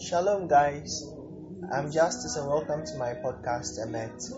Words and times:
Shalom, 0.00 0.48
guys. 0.48 1.04
I'm 1.70 1.92
Justice, 1.92 2.34
and 2.36 2.48
welcome 2.48 2.86
to 2.86 2.96
my 2.96 3.12
podcast, 3.12 3.78
Emet. 3.78 4.32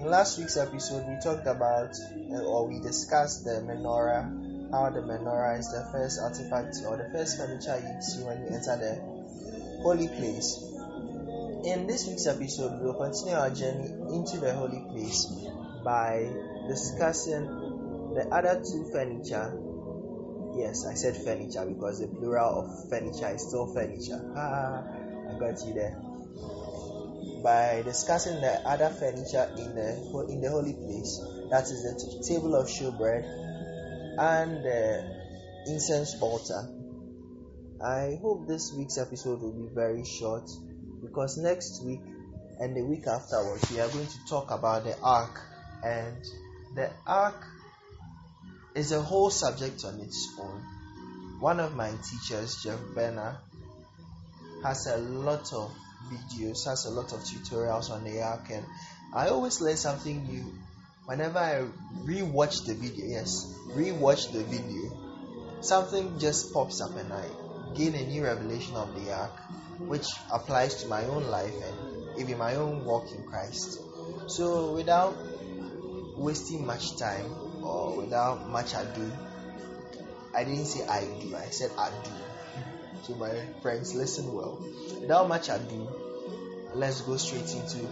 In 0.00 0.06
last 0.06 0.38
week's 0.38 0.56
episode, 0.56 1.06
we 1.06 1.14
talked 1.22 1.46
about 1.46 1.94
or 2.30 2.66
we 2.66 2.80
discussed 2.80 3.44
the 3.44 3.60
menorah, 3.60 4.72
how 4.72 4.88
the 4.88 5.00
menorah 5.00 5.58
is 5.58 5.70
the 5.70 5.86
first 5.92 6.18
artifact 6.18 6.78
or 6.86 6.96
the 6.96 7.04
first 7.12 7.36
furniture 7.36 7.76
you 7.76 8.00
see 8.00 8.22
when 8.24 8.40
you 8.40 8.48
enter 8.48 8.76
the 8.80 8.96
holy 9.82 10.08
place. 10.08 10.56
In 11.66 11.86
this 11.86 12.06
week's 12.06 12.26
episode, 12.26 12.80
we 12.80 12.86
will 12.86 12.94
continue 12.94 13.34
our 13.34 13.50
journey 13.50 13.90
into 14.16 14.38
the 14.40 14.54
holy 14.54 14.80
place 14.90 15.26
by 15.84 16.32
discussing 16.66 17.44
the 18.14 18.26
other 18.32 18.62
two 18.64 18.88
furniture 18.90 19.52
Yes, 20.58 20.84
I 20.84 20.94
said 20.94 21.16
furniture 21.16 21.64
because 21.64 22.00
the 22.00 22.08
plural 22.08 22.60
of 22.60 22.90
furniture 22.90 23.28
is 23.28 23.46
still 23.46 23.72
furniture. 23.72 24.20
Ah, 24.34 24.82
I 24.82 25.38
got 25.38 25.64
you 25.64 25.72
there. 25.72 25.96
By 27.44 27.82
discussing 27.82 28.40
the 28.40 28.60
other 28.66 28.90
furniture 28.90 29.48
in 29.56 29.74
the 29.76 30.26
in 30.28 30.40
the 30.40 30.50
holy 30.50 30.72
place, 30.74 31.20
that 31.50 31.70
is 31.70 31.86
the 31.86 32.24
table 32.26 32.56
of 32.56 32.66
showbread 32.66 33.22
and 34.18 34.64
the 34.64 35.04
incense 35.68 36.20
altar. 36.20 36.68
I 37.80 38.18
hope 38.20 38.48
this 38.48 38.72
week's 38.72 38.98
episode 38.98 39.40
will 39.40 39.52
be 39.52 39.72
very 39.72 40.04
short 40.04 40.50
because 41.00 41.38
next 41.38 41.84
week 41.84 42.02
and 42.58 42.76
the 42.76 42.82
week 42.82 43.06
afterwards 43.06 43.70
we 43.70 43.78
are 43.78 43.88
going 43.88 44.08
to 44.08 44.26
talk 44.28 44.50
about 44.50 44.82
the 44.82 44.98
ark 45.00 45.40
and 45.84 46.16
the 46.74 46.90
ark 47.06 47.46
is 48.78 48.92
a 48.92 49.02
whole 49.02 49.30
subject 49.30 49.84
on 49.84 50.00
its 50.00 50.28
own. 50.40 50.62
One 51.40 51.58
of 51.60 51.74
my 51.74 51.90
teachers, 51.90 52.62
Jeff 52.62 52.78
Benner, 52.94 53.36
has 54.62 54.86
a 54.86 54.98
lot 54.98 55.52
of 55.52 55.72
videos, 56.10 56.64
has 56.66 56.86
a 56.86 56.90
lot 56.90 57.12
of 57.12 57.20
tutorials 57.20 57.90
on 57.90 58.04
the 58.04 58.22
ark, 58.22 58.50
and 58.50 58.64
I 59.12 59.28
always 59.28 59.60
learn 59.60 59.76
something 59.76 60.26
new 60.26 60.44
whenever 61.06 61.38
I 61.38 61.64
rewatch 62.04 62.66
the 62.66 62.74
video. 62.74 63.06
Yes, 63.06 63.52
rewatch 63.68 64.32
the 64.32 64.44
video, 64.44 64.96
something 65.60 66.18
just 66.18 66.52
pops 66.52 66.80
up, 66.80 66.96
and 66.96 67.12
I 67.12 67.24
gain 67.74 67.94
a 67.94 68.06
new 68.06 68.24
revelation 68.24 68.76
of 68.76 68.94
the 68.94 69.12
ark, 69.12 69.36
which 69.78 70.06
applies 70.32 70.82
to 70.82 70.88
my 70.88 71.04
own 71.04 71.24
life 71.28 71.54
and 71.54 72.20
even 72.20 72.38
my 72.38 72.54
own 72.56 72.84
walk 72.84 73.10
in 73.12 73.24
Christ. 73.24 73.80
So, 74.26 74.72
without 74.72 75.16
wasting 76.16 76.66
much 76.66 76.96
time, 76.96 77.47
or 77.68 77.96
without 77.96 78.48
much 78.48 78.72
ado. 78.74 79.12
I 80.34 80.44
didn't 80.44 80.66
say 80.66 80.86
I 80.86 81.04
do, 81.20 81.36
I 81.36 81.46
said 81.50 81.70
I 81.76 81.90
do. 81.90 82.10
So, 83.02 83.14
my 83.14 83.32
friends, 83.62 83.94
listen 83.94 84.32
well. 84.32 84.58
Without 85.00 85.28
much 85.28 85.48
ado, 85.48 85.88
let's 86.74 87.00
go 87.02 87.16
straight 87.16 87.52
into 87.54 87.86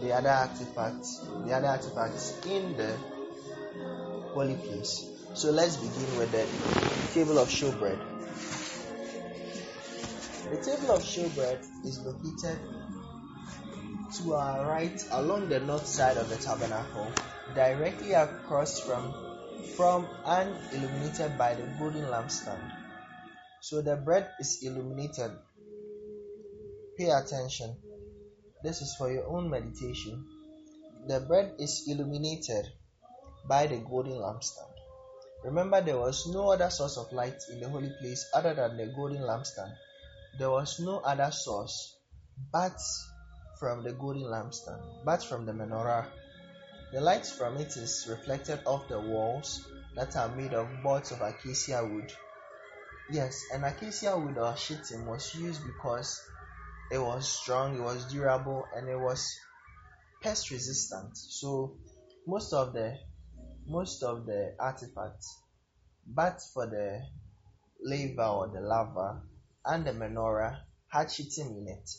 the 0.00 0.12
other 0.12 0.28
artifacts, 0.30 1.20
the 1.44 1.52
other 1.52 1.68
artifacts 1.68 2.38
in 2.46 2.76
the 2.76 2.96
holy 4.32 4.54
place. 4.54 5.08
So, 5.34 5.50
let's 5.50 5.76
begin 5.76 6.18
with 6.18 6.32
the 6.32 6.46
table 7.14 7.38
of 7.38 7.48
showbread. 7.48 7.98
The 10.50 10.56
table 10.62 10.92
of 10.92 11.02
showbread 11.02 11.58
is 11.84 11.98
located 12.00 12.58
to 14.18 14.34
our 14.34 14.66
right 14.66 15.04
along 15.10 15.48
the 15.48 15.60
north 15.60 15.86
side 15.86 16.16
of 16.16 16.28
the 16.28 16.36
tabernacle 16.36 17.12
directly 17.54 18.12
across 18.12 18.80
from 18.80 19.14
from 19.76 20.06
and 20.24 20.54
illuminated 20.72 21.36
by 21.36 21.54
the 21.54 21.66
golden 21.78 22.04
lampstand. 22.06 22.60
So 23.60 23.82
the 23.82 23.96
bread 23.96 24.30
is 24.38 24.62
illuminated. 24.62 25.32
Pay 26.96 27.10
attention. 27.10 27.76
This 28.62 28.80
is 28.80 28.94
for 28.96 29.10
your 29.10 29.26
own 29.26 29.50
meditation. 29.50 30.24
The 31.06 31.20
bread 31.20 31.54
is 31.58 31.84
illuminated 31.86 32.66
by 33.48 33.66
the 33.66 33.78
golden 33.78 34.18
lampstand. 34.18 34.72
Remember, 35.44 35.80
there 35.80 35.98
was 35.98 36.26
no 36.26 36.50
other 36.52 36.70
source 36.70 36.96
of 36.96 37.12
light 37.12 37.42
in 37.52 37.60
the 37.60 37.68
holy 37.68 37.92
place 38.00 38.26
other 38.34 38.54
than 38.54 38.76
the 38.76 38.86
golden 38.86 39.22
lampstand. 39.22 39.72
There 40.38 40.50
was 40.50 40.80
no 40.80 40.98
other 40.98 41.30
source 41.30 41.96
but 42.52 42.80
from 43.58 43.82
the 43.84 43.92
golden 43.92 44.24
lampstand, 44.24 44.82
but 45.04 45.22
from 45.22 45.46
the 45.46 45.52
menorah 45.52 46.06
the 46.96 47.02
light 47.02 47.26
from 47.26 47.58
it 47.58 47.76
is 47.76 48.06
reflected 48.08 48.58
off 48.64 48.88
the 48.88 48.98
walls 48.98 49.68
that 49.96 50.16
are 50.16 50.34
made 50.34 50.54
of 50.54 50.66
boards 50.82 51.12
of 51.12 51.20
acacia 51.20 51.86
wood. 51.86 52.10
Yes, 53.10 53.38
an 53.52 53.64
acacia 53.64 54.18
wood 54.18 54.38
or 54.38 54.56
shittim 54.56 55.04
was 55.04 55.34
used 55.34 55.66
because 55.66 56.18
it 56.90 56.96
was 56.96 57.28
strong, 57.28 57.76
it 57.76 57.82
was 57.82 58.10
durable, 58.10 58.66
and 58.74 58.88
it 58.88 58.98
was 58.98 59.30
pest 60.22 60.50
resistant. 60.50 61.18
So 61.18 61.76
most 62.26 62.54
of 62.54 62.72
the 62.72 62.96
most 63.66 64.02
of 64.02 64.24
the 64.24 64.54
artifacts, 64.58 65.38
but 66.06 66.40
for 66.54 66.66
the 66.66 67.02
laver 67.78 68.22
or 68.22 68.48
the 68.48 68.62
lava 68.62 69.20
and 69.66 69.86
the 69.86 69.92
menorah 69.92 70.60
had 70.88 71.12
shittim 71.12 71.48
in 71.58 71.68
it 71.68 71.90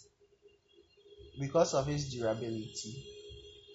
because 1.39 1.75
of 1.75 1.87
its 1.87 2.09
durability 2.11 3.16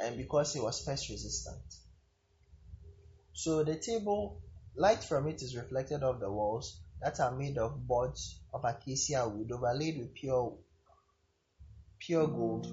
and 0.02 0.16
because 0.16 0.56
it 0.56 0.62
was 0.62 0.84
pest 0.84 1.08
resistant. 1.08 1.62
So 3.32 3.62
the 3.62 3.76
table, 3.76 4.40
light 4.76 5.02
from 5.04 5.28
it 5.28 5.42
is 5.42 5.56
reflected 5.56 6.02
off 6.02 6.20
the 6.20 6.30
walls 6.30 6.80
that 7.00 7.20
are 7.20 7.32
made 7.32 7.58
of 7.58 7.86
boards 7.86 8.40
of 8.52 8.64
acacia 8.64 9.28
wood 9.28 9.50
overlaid 9.52 9.98
with 9.98 10.14
pure 10.14 10.54
pure 11.98 12.26
gold. 12.26 12.66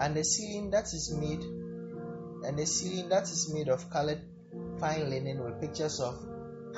And 0.00 0.16
the 0.16 0.24
ceiling 0.24 0.70
that 0.70 0.86
is 0.86 1.14
made 1.14 1.42
and 1.42 2.58
the 2.58 2.66
ceiling 2.66 3.08
that 3.10 3.24
is 3.24 3.52
made 3.52 3.68
of 3.68 3.88
colored 3.90 4.22
fine 4.78 5.10
linen 5.10 5.44
with 5.44 5.60
pictures 5.60 6.00
of 6.00 6.14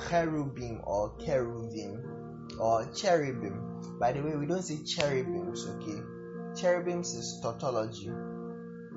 cherubim 0.09 0.81
or 0.83 1.17
cherubim 1.25 2.49
or 2.59 2.91
cherubim. 2.93 3.97
By 3.99 4.11
the 4.11 4.21
way, 4.21 4.35
we 4.35 4.45
don't 4.45 4.61
say 4.61 4.83
cherubims, 4.83 5.65
okay? 5.65 6.01
Cherubims 6.55 7.15
is 7.15 7.39
tautology 7.41 8.11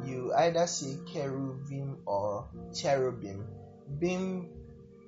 you 0.05 0.33
either 0.35 0.67
say 0.67 0.97
cherubim 1.13 1.99
or 2.07 2.49
cherubim. 2.75 3.47
Bim, 3.99 4.49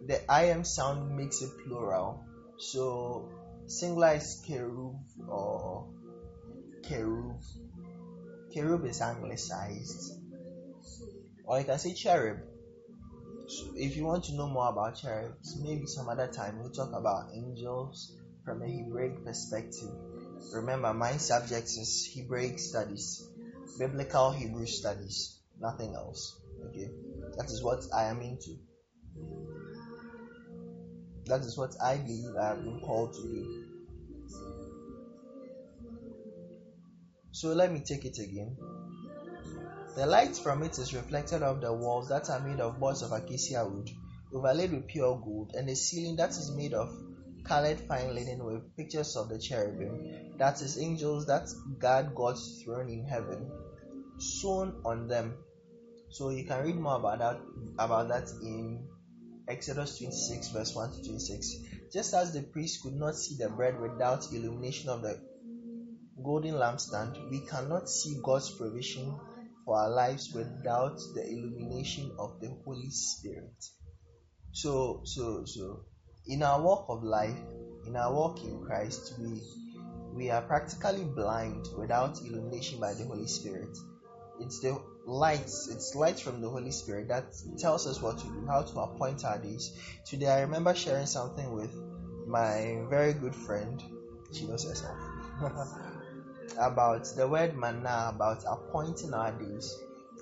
the 0.06 0.20
im 0.50 0.64
sound 0.64 1.16
makes 1.16 1.42
it 1.42 1.50
plural. 1.64 2.24
So 2.58 3.30
singular 3.66 4.14
is 4.14 4.42
cherub 4.46 4.96
or 5.28 5.86
cherub. 6.88 7.40
Cherub 8.52 8.84
is 8.86 9.00
anglicized. 9.00 10.18
Or 11.44 11.58
you 11.58 11.64
can 11.64 11.78
say 11.78 11.94
cherub. 11.94 12.38
So 13.48 13.72
if 13.74 13.96
you 13.96 14.04
want 14.04 14.24
to 14.24 14.34
know 14.34 14.48
more 14.48 14.68
about 14.68 14.96
cherubs, 14.96 15.60
maybe 15.60 15.86
some 15.86 16.08
other 16.08 16.28
time 16.28 16.58
we'll 16.58 16.70
talk 16.70 16.92
about 16.92 17.30
angels 17.34 18.16
from 18.44 18.62
a 18.62 18.66
Hebraic 18.66 19.24
perspective. 19.24 19.90
Remember, 20.52 20.94
my 20.94 21.16
subject 21.16 21.66
is 21.66 22.10
Hebraic 22.14 22.58
studies 22.58 23.29
biblical 23.80 24.30
Hebrew 24.30 24.66
studies, 24.66 25.38
nothing 25.58 25.94
else. 25.94 26.36
Okay, 26.66 26.90
that 27.38 27.46
is 27.46 27.62
what 27.62 27.82
I 27.96 28.04
am 28.04 28.20
into. 28.20 28.58
That 31.24 31.40
is 31.40 31.56
what 31.56 31.74
I 31.82 31.96
believe 31.96 32.36
I 32.38 32.48
have 32.48 32.62
been 32.62 32.80
called 32.80 33.14
to 33.14 33.22
do. 33.22 33.64
So 37.32 37.54
let 37.54 37.72
me 37.72 37.80
take 37.80 38.04
it 38.04 38.18
again. 38.18 38.54
The 39.96 40.04
light 40.04 40.36
from 40.36 40.62
it 40.62 40.78
is 40.78 40.92
reflected 40.92 41.42
off 41.42 41.62
the 41.62 41.72
walls 41.72 42.10
that 42.10 42.28
are 42.28 42.40
made 42.40 42.60
of 42.60 42.78
boards 42.78 43.00
of 43.00 43.12
acacia 43.12 43.66
wood, 43.66 43.88
overlaid 44.34 44.72
with 44.72 44.88
pure 44.88 45.18
gold, 45.24 45.52
and 45.56 45.66
the 45.66 45.74
ceiling 45.74 46.16
that 46.16 46.30
is 46.30 46.50
made 46.50 46.74
of 46.74 46.94
colored 47.44 47.80
fine 47.80 48.14
linen 48.14 48.44
with 48.44 48.76
pictures 48.76 49.16
of 49.16 49.30
the 49.30 49.38
cherubim, 49.38 50.36
that 50.36 50.60
is, 50.60 50.78
angels 50.78 51.24
that 51.26 51.48
guard 51.78 52.14
God's 52.14 52.62
throne 52.62 52.90
in 52.90 53.06
heaven 53.06 53.50
sewn 54.20 54.80
on 54.84 55.08
them. 55.08 55.34
So 56.10 56.30
you 56.30 56.44
can 56.44 56.64
read 56.64 56.76
more 56.76 56.96
about 56.96 57.18
that 57.18 57.40
about 57.78 58.08
that 58.08 58.28
in 58.42 58.86
Exodus 59.48 59.98
26, 59.98 60.48
verse 60.48 60.74
1 60.74 60.92
to 60.92 61.04
26. 61.04 61.56
Just 61.92 62.14
as 62.14 62.32
the 62.32 62.42
priest 62.42 62.82
could 62.82 62.94
not 62.94 63.16
see 63.16 63.36
the 63.36 63.48
bread 63.48 63.80
without 63.80 64.32
illumination 64.32 64.90
of 64.90 65.02
the 65.02 65.20
golden 66.22 66.54
lampstand, 66.54 67.30
we 67.30 67.40
cannot 67.40 67.88
see 67.88 68.20
God's 68.22 68.50
provision 68.50 69.14
for 69.64 69.76
our 69.76 69.90
lives 69.90 70.32
without 70.34 70.98
the 71.14 71.26
illumination 71.28 72.12
of 72.18 72.40
the 72.40 72.50
Holy 72.64 72.90
Spirit. 72.90 73.64
So, 74.52 75.02
so, 75.04 75.44
so, 75.44 75.84
in 76.26 76.42
our 76.42 76.60
walk 76.60 76.86
of 76.88 77.02
life, 77.02 77.38
in 77.86 77.96
our 77.96 78.12
walk 78.12 78.42
in 78.42 78.60
Christ, 78.60 79.14
we 79.18 79.40
we 80.12 80.28
are 80.28 80.42
practically 80.42 81.04
blind 81.04 81.66
without 81.78 82.20
illumination 82.20 82.80
by 82.80 82.94
the 82.94 83.04
Holy 83.04 83.28
Spirit 83.28 83.76
it's 84.40 84.60
the 84.60 84.80
lights 85.06 85.68
it's 85.68 85.94
light 85.94 86.18
from 86.20 86.40
the 86.40 86.48
holy 86.48 86.70
spirit 86.70 87.08
that 87.08 87.24
tells 87.58 87.86
us 87.86 88.00
what 88.00 88.18
to 88.18 88.24
do 88.24 88.46
how 88.46 88.62
to 88.62 88.80
appoint 88.80 89.24
our 89.24 89.38
days 89.38 89.72
today 90.04 90.28
i 90.28 90.40
remember 90.40 90.74
sharing 90.74 91.06
something 91.06 91.52
with 91.52 91.74
my 92.26 92.80
very 92.88 93.12
good 93.12 93.34
friend 93.34 93.82
she 94.32 94.46
knows 94.46 94.64
herself 94.64 94.96
about 96.58 97.04
the 97.16 97.26
word 97.26 97.56
manna, 97.56 98.12
about 98.14 98.44
appointing 98.46 99.14
our 99.14 99.32
days. 99.32 99.78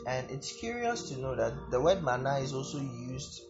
And 0.07 0.31
it's 0.31 0.53
curious 0.53 1.09
to 1.11 1.19
know 1.19 1.35
that 1.35 1.71
the 1.71 1.81
word 1.81 2.03
manna 2.03 2.39
is 2.39 2.55
also 2.55 2.79
used 2.79 3.43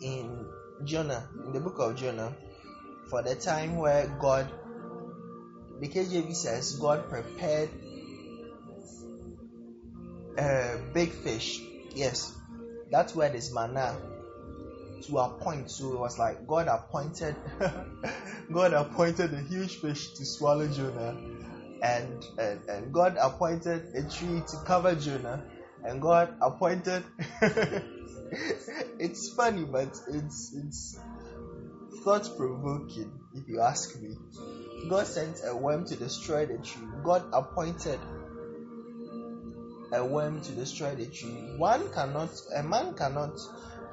in 0.00 0.46
Jonah, 0.84 1.28
in 1.44 1.52
the 1.52 1.60
book 1.60 1.78
of 1.78 1.96
Jonah, 1.96 2.34
for 3.08 3.22
the 3.22 3.34
time 3.34 3.76
where 3.76 4.06
God, 4.20 4.48
the 5.80 5.88
KJV 5.88 6.34
says, 6.34 6.72
God 6.74 7.08
prepared 7.08 7.68
a 10.38 10.78
big 10.94 11.10
fish. 11.10 11.60
Yes, 11.94 12.32
that 12.90 13.14
word 13.14 13.34
is 13.34 13.52
manna 13.52 13.96
to 15.02 15.18
appoint. 15.18 15.70
So 15.70 15.92
it 15.92 15.98
was 15.98 16.18
like 16.18 16.46
God 16.46 16.68
appointed, 16.68 17.36
God 18.52 18.72
appointed 18.72 19.34
a 19.34 19.40
huge 19.40 19.76
fish 19.80 20.12
to 20.14 20.24
swallow 20.24 20.68
Jonah, 20.68 21.16
and, 21.82 22.24
and 22.38 22.60
and 22.68 22.92
God 22.92 23.16
appointed 23.20 23.94
a 23.94 24.08
tree 24.08 24.42
to 24.48 24.56
cover 24.64 24.94
Jonah, 24.94 25.44
and 25.84 26.00
God 26.00 26.34
appointed. 26.40 27.04
it's 28.98 29.32
funny, 29.34 29.64
but 29.64 29.96
it's 30.08 30.54
it's 30.54 30.98
thought 32.04 32.28
provoking 32.36 33.12
if 33.34 33.48
you 33.48 33.60
ask 33.60 34.00
me. 34.00 34.16
God 34.88 35.06
sent 35.08 35.40
a 35.44 35.56
worm 35.56 35.84
to 35.86 35.96
destroy 35.96 36.46
the 36.46 36.58
tree. 36.58 36.86
God 37.02 37.24
appointed 37.32 37.98
a 39.92 40.04
worm 40.04 40.40
to 40.42 40.52
destroy 40.52 40.94
the 40.94 41.06
tree. 41.06 41.54
One 41.56 41.90
cannot, 41.92 42.30
a 42.54 42.62
man 42.62 42.94
cannot, 42.94 43.38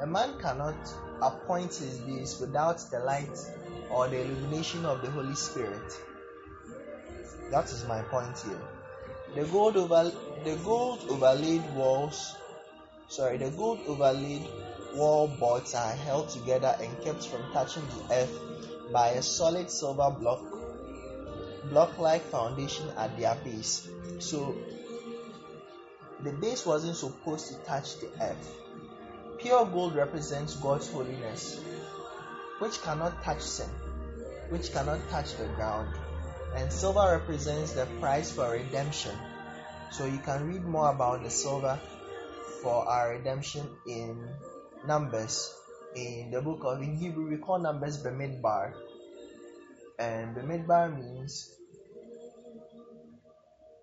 a 0.01 0.07
man 0.07 0.37
cannot 0.39 0.75
appoint 1.21 1.73
his 1.75 1.97
days 1.99 2.39
without 2.39 2.79
the 2.91 2.99
light 2.99 3.37
or 3.89 4.07
the 4.07 4.21
illumination 4.21 4.85
of 4.85 5.01
the 5.01 5.09
Holy 5.11 5.35
Spirit. 5.35 5.93
That 7.51 7.71
is 7.71 7.85
my 7.87 8.01
point 8.03 8.37
here. 8.39 8.61
The 9.35 9.45
gold 9.51 9.77
over 9.77 10.11
the 10.43 10.55
gold 10.63 10.99
overlaid 11.09 11.63
walls 11.75 12.35
sorry, 13.07 13.37
the 13.37 13.49
gold 13.51 13.79
overlaid 13.87 14.43
wall 14.93 15.27
boards 15.27 15.73
are 15.75 15.91
held 15.91 16.29
together 16.29 16.75
and 16.81 17.03
kept 17.03 17.27
from 17.27 17.41
touching 17.51 17.83
the 17.87 18.15
earth 18.15 18.39
by 18.91 19.09
a 19.09 19.21
solid 19.21 19.69
silver 19.69 20.09
block 20.09 20.41
block 21.69 21.97
like 21.97 22.21
foundation 22.21 22.85
at 22.97 23.17
their 23.17 23.35
base. 23.43 23.87
So 24.19 24.55
the 26.23 26.31
base 26.31 26.65
wasn't 26.65 26.95
supposed 26.95 27.47
to 27.49 27.55
touch 27.65 27.99
the 27.99 28.09
earth. 28.21 28.59
Pure 29.39 29.65
gold 29.67 29.95
represents 29.95 30.55
God's 30.55 30.89
holiness, 30.89 31.59
which 32.59 32.81
cannot 32.81 33.23
touch 33.23 33.41
sin, 33.41 33.69
which 34.49 34.71
cannot 34.71 34.99
touch 35.09 35.35
the 35.35 35.45
ground. 35.55 35.93
And 36.55 36.71
silver 36.71 37.19
represents 37.19 37.73
the 37.73 37.85
price 37.99 38.31
for 38.31 38.51
redemption. 38.51 39.15
So 39.91 40.05
you 40.05 40.19
can 40.19 40.47
read 40.47 40.63
more 40.63 40.89
about 40.89 41.23
the 41.23 41.29
silver 41.29 41.79
for 42.61 42.87
our 42.87 43.11
redemption 43.11 43.67
in 43.87 44.27
Numbers. 44.87 45.53
In 45.95 46.31
the 46.31 46.41
book 46.41 46.61
of 46.63 46.81
in 46.81 46.95
Hebrew, 46.95 47.29
we 47.29 47.37
call 47.37 47.59
Numbers 47.59 48.01
Bemidbar. 48.03 48.73
And 49.99 50.35
Bemidbar 50.35 50.95
means 50.95 51.51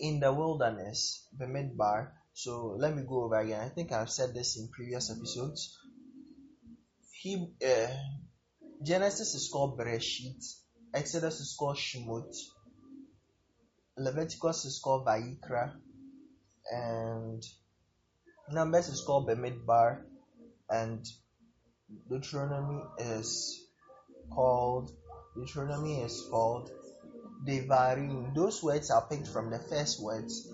in 0.00 0.20
the 0.20 0.32
wilderness, 0.32 1.26
Bemidbar. 1.38 2.10
So 2.34 2.76
let 2.78 2.96
me 2.96 3.02
go 3.06 3.24
over 3.24 3.38
again. 3.38 3.60
I 3.60 3.68
think 3.68 3.92
I've 3.92 4.10
said 4.10 4.34
this 4.34 4.56
in 4.56 4.68
previous 4.68 5.10
episodes. 5.10 5.78
He, 7.12 7.54
uh, 7.64 7.86
Genesis 8.82 9.34
is 9.34 9.48
called 9.52 9.78
Bereshit, 9.78 10.42
Exodus 10.92 11.40
is 11.40 11.54
called 11.58 11.76
Shemot, 11.76 12.34
Leviticus 13.96 14.64
is 14.64 14.80
called 14.82 15.06
Vayikra, 15.06 15.74
and 16.70 17.44
Numbers 18.50 18.88
is 18.88 19.02
called 19.06 19.28
Bemidbar, 19.28 20.02
and 20.68 21.06
Deuteronomy 22.08 22.82
is 22.98 23.66
called 24.34 24.90
Deuteronomy 25.36 26.00
is 26.00 26.26
called 26.30 26.70
Devarim. 27.46 28.34
Those 28.34 28.62
words 28.62 28.90
are 28.90 29.06
picked 29.06 29.28
from 29.28 29.50
the 29.50 29.58
first 29.58 30.02
words 30.02 30.48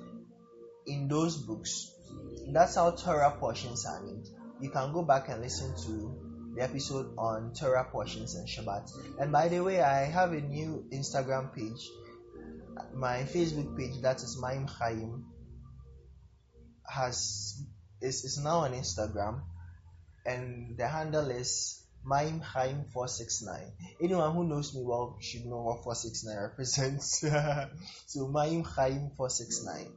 in 0.88 1.06
those 1.08 1.36
books. 1.36 1.92
That's 2.50 2.74
how 2.76 2.90
Torah 2.92 3.36
portions 3.38 3.84
are 3.86 4.02
named. 4.04 4.28
You 4.60 4.70
can 4.70 4.92
go 4.92 5.02
back 5.02 5.28
and 5.28 5.42
listen 5.42 5.74
to 5.84 6.28
the 6.56 6.62
episode 6.62 7.14
on 7.18 7.52
Torah 7.52 7.84
portions 7.84 8.34
and 8.34 8.48
Shabbat. 8.48 8.90
And 9.20 9.30
by 9.30 9.48
the 9.48 9.62
way, 9.62 9.80
I 9.80 10.04
have 10.06 10.32
a 10.32 10.40
new 10.40 10.84
Instagram 10.92 11.54
page. 11.54 11.88
My 12.94 13.18
Facebook 13.24 13.76
page, 13.76 14.00
that 14.02 14.16
is 14.16 14.40
Mayim 14.42 14.68
Chayim, 14.68 15.24
has 16.88 17.62
is, 18.00 18.24
is 18.24 18.38
now 18.42 18.58
on 18.60 18.72
Instagram, 18.72 19.42
and 20.24 20.76
the 20.78 20.88
handle 20.88 21.30
is 21.30 21.82
Mayim 22.06 22.42
Chayim 22.42 22.90
469. 22.92 23.72
Anyone 24.00 24.34
who 24.34 24.44
knows 24.44 24.74
me 24.74 24.82
well 24.84 25.18
should 25.20 25.44
know 25.44 25.62
what 25.62 25.82
469 25.82 26.36
represents. 26.38 27.20
so 28.06 28.28
Mayim 28.28 28.64
Chayim 28.64 29.14
469 29.16 29.92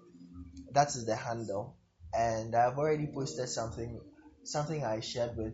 that 0.73 0.89
is 0.89 1.05
the 1.05 1.15
handle. 1.15 1.75
And 2.13 2.55
i've 2.55 2.77
already 2.77 3.07
posted 3.07 3.47
something 3.47 4.01
something 4.43 4.83
i 4.83 4.99
shared 4.99 5.37
with 5.37 5.53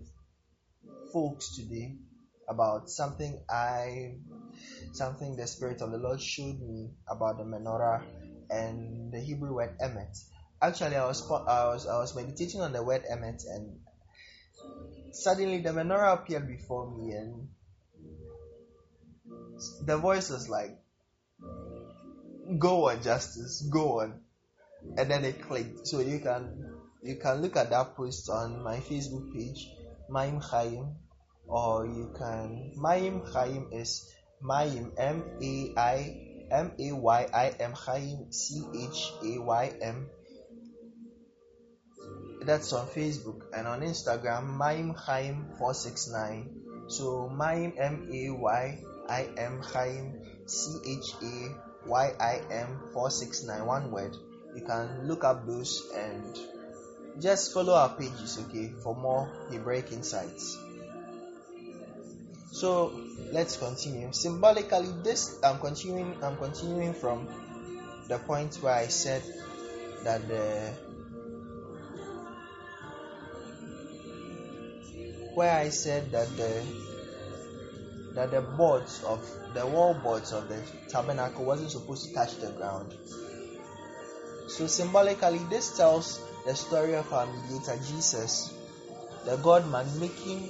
folks 1.13 1.55
today 1.55 1.95
about 2.47 2.89
something 2.89 3.39
i 3.49 4.15
something 4.93 5.35
the 5.35 5.45
spirit 5.45 5.81
of 5.81 5.91
the 5.91 5.97
lord 5.97 6.21
showed 6.21 6.59
me 6.61 6.89
about 7.07 7.37
the 7.37 7.43
menorah 7.43 8.01
and 8.49 9.11
the 9.11 9.19
hebrew 9.19 9.53
word 9.53 9.77
emet. 9.79 10.17
Actually 10.61 10.95
i 10.95 11.05
was 11.05 11.29
i 11.29 11.65
was 11.67 11.85
i 11.85 11.97
was 11.97 12.15
meditating 12.15 12.61
on 12.61 12.71
the 12.71 12.83
word 12.83 13.03
emet 13.11 13.43
and 13.47 13.79
suddenly 15.11 15.61
the 15.61 15.69
menorah 15.69 16.13
appeared 16.13 16.47
before 16.47 16.89
me 16.89 17.11
and 17.11 17.49
the 19.85 19.97
voice 19.97 20.29
was 20.29 20.49
like 20.49 20.77
go 22.57 22.89
on 22.89 23.03
justice 23.03 23.61
go 23.69 23.99
on 23.99 24.21
and 24.97 25.09
then 25.09 25.25
it 25.25 25.41
clicked. 25.41 25.87
So 25.87 25.99
you 25.99 26.19
can 26.19 26.65
you 27.01 27.15
can 27.15 27.41
look 27.41 27.55
at 27.55 27.69
that 27.69 27.95
post 27.95 28.29
on 28.29 28.63
my 28.63 28.77
Facebook 28.77 29.33
page, 29.33 29.69
Mayim 30.09 30.43
Chayim, 30.43 30.95
or 31.47 31.85
you 31.85 32.13
can 32.17 32.73
Mayim 32.77 33.25
Chayim 33.31 33.73
is 33.73 34.13
Mayim 34.43 34.91
M 34.97 35.23
A 35.41 35.73
I 35.77 36.17
M 36.51 36.71
A 36.79 36.91
Y 36.91 37.27
I 37.33 37.47
M 37.59 37.73
Chayim 37.73 38.33
C 38.33 38.63
H 38.75 39.13
A 39.23 39.41
Y 39.41 39.73
M. 39.81 40.09
That's 42.41 42.71
on 42.73 42.87
Facebook 42.87 43.41
and 43.53 43.67
on 43.67 43.81
Instagram 43.81 44.57
Mayim 44.57 44.95
Chayim 44.95 45.57
four 45.57 45.73
six 45.73 46.07
nine. 46.07 46.49
So 46.87 47.29
Mayim 47.33 47.73
M 47.77 48.09
A 48.11 48.29
Y 48.31 48.79
I 49.09 49.27
M 49.37 49.61
Chayim 49.61 50.49
C 50.49 50.71
H 50.85 51.13
A 51.21 51.89
Y 51.89 52.11
I 52.19 52.41
M 52.51 52.89
four 52.93 53.11
six 53.11 53.43
nine 53.43 53.65
one 53.65 53.91
word 53.91 54.15
you 54.57 54.63
can 54.65 55.07
look 55.07 55.23
up 55.23 55.45
those 55.45 55.87
and 55.95 56.39
just 57.21 57.53
follow 57.53 57.73
our 57.73 57.89
pages 57.89 58.39
okay 58.39 58.71
for 58.81 58.95
more 58.95 59.29
hebraic 59.51 59.91
insights. 59.91 60.57
So 62.51 62.91
let's 63.31 63.55
continue. 63.57 64.11
Symbolically 64.11 64.91
this 65.03 65.39
i'm 65.43 65.59
continuing 65.59 66.17
i'm 66.23 66.37
continuing 66.37 66.93
from 66.93 67.27
the 68.07 68.17
point 68.17 68.55
where 68.61 68.73
i 68.73 68.87
said 68.87 69.21
that 70.03 70.27
the 70.27 70.73
where 75.35 75.53
i 75.53 75.69
said 75.69 76.11
that 76.11 76.35
the 76.35 76.63
that 78.15 78.31
the 78.31 78.41
boards 78.41 79.03
of 79.03 79.19
the 79.53 79.67
wall 79.67 79.93
boards 79.93 80.31
of 80.31 80.49
the 80.49 80.59
tabernacle 80.89 81.45
wasn't 81.45 81.69
supposed 81.69 82.07
to 82.07 82.13
touch 82.15 82.37
the 82.39 82.49
ground 82.51 82.91
so 84.47 84.65
symbolically, 84.65 85.39
this 85.49 85.75
tells 85.75 86.21
the 86.45 86.55
story 86.55 86.95
of 86.95 87.11
our 87.11 87.27
mediator 87.27 87.77
Jesus, 87.85 88.53
the 89.25 89.35
God 89.37 89.69
man 89.69 89.85
making 89.99 90.49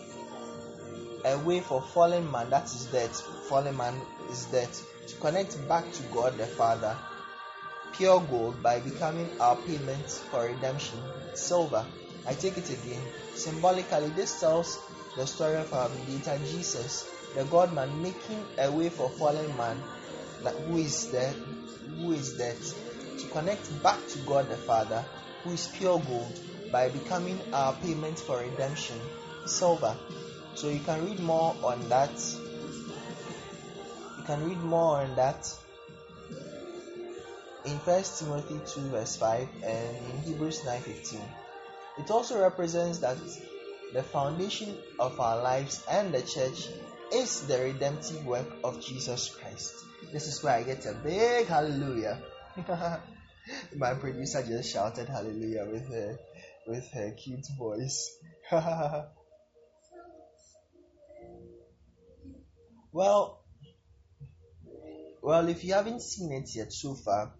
a 1.25 1.38
way 1.39 1.60
for 1.60 1.82
fallen 1.82 2.30
man, 2.32 2.50
that 2.51 2.66
is 2.66 2.86
death, 2.86 3.20
fallen 3.50 3.75
man 3.75 4.00
is 4.30 4.46
death, 4.46 4.86
to 5.08 5.16
connect 5.16 5.68
back 5.68 5.92
to 5.94 6.04
God 6.13 6.38
the 6.38 6.46
Father, 6.46 6.96
pure 7.94 8.22
gold 8.30 8.62
by 8.62 8.80
becoming 8.80 9.30
our 9.39 9.56
payment 9.56 10.10
for 10.30 10.46
redemption, 10.46 11.00
silver. 11.34 11.84
I 12.27 12.34
take 12.34 12.58
it 12.58 12.70
again. 12.70 13.01
Symbolically, 13.34 14.10
this 14.10 14.39
tells 14.39 14.80
the 15.16 15.25
story 15.25 15.56
of 15.56 15.74
our 15.74 15.89
mediator 15.89 16.38
Jesus, 16.46 17.10
the 17.36 17.46
God 17.46 17.74
man 17.74 18.01
making 18.04 18.46
a 18.60 18.72
way 18.72 18.89
for 18.89 19.10
fallen 19.10 19.58
man, 19.58 19.82
that 20.44 20.54
who 20.54 20.77
is 20.77 21.06
dead, 21.06 21.36
who 22.00 22.12
is 22.12 22.38
death, 22.38 22.75
to 22.86 22.87
connect 23.38 23.84
back 23.84 24.00
to 24.10 24.17
God 24.20 24.50
the 24.50 24.58
Father, 24.58 25.06
who 25.44 25.51
is 25.51 25.67
pure 25.67 26.00
gold, 26.00 26.39
by 26.72 26.89
becoming 26.89 27.39
our 27.53 27.74
payment 27.74 28.17
for 28.17 28.39
redemption, 28.39 29.00
silver. 29.46 29.96
So 30.56 30.70
you 30.70 30.79
can 30.79 31.06
read 31.06 31.20
more 31.20 31.56
on 31.63 31.88
that. 31.89 32.10
You 34.17 34.24
can 34.25 34.50
read 34.50 34.58
more 34.58 35.01
on 35.01 35.15
that 35.17 35.48
in 37.65 37.77
1 37.77 38.03
Timothy 38.17 38.60
2 38.65 38.82
verse 38.89 39.17
5 39.17 39.48
and 39.63 39.98
in 39.98 40.22
Hebrews 40.25 40.63
9:15. 40.65 41.22
It 42.00 42.10
also 42.10 42.41
represents 42.41 43.00
that 43.00 43.17
the 43.94 44.01
foundation 44.01 44.75
of 45.00 45.20
our 45.20 45.44
lives 45.44 45.84
and 45.88 46.12
the 46.12 46.24
church 46.24 46.70
is 47.13 47.41
the 47.46 47.60
redemptive 47.60 48.25
work 48.25 48.50
of 48.63 48.82
Jesus 48.84 49.29
Christ. 49.29 49.75
This 50.12 50.25
is 50.25 50.41
where 50.41 50.56
I 50.56 50.63
get 50.63 50.86
a 50.88 50.94
big 50.94 51.46
hallelujah. 51.46 52.17
My 53.75 53.94
producer 53.94 54.44
just 54.44 54.72
shouted 54.72 55.08
hallelujah 55.08 55.66
with 55.72 55.88
her 55.89 56.18
with 56.68 56.89
her 56.92 57.12
cute 57.12 57.48
voice. 57.58 58.18
well, 62.92 63.44
well, 65.22 65.48
if 65.48 65.63
you 65.63 65.74
haven't 65.74 66.01
seen 66.01 66.32
it 66.32 66.50
yet 66.56 66.74
so 66.74 66.94
far 66.96 67.34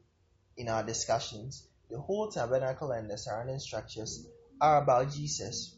in 0.56 0.70
our 0.70 0.84
discussions, 0.84 1.68
the 1.90 2.00
whole 2.00 2.30
tabernacle 2.30 2.92
and 2.92 3.10
the 3.10 3.18
surrounding 3.18 3.60
structures 3.60 4.26
are 4.60 4.82
about 4.82 5.12
Jesus. 5.12 5.76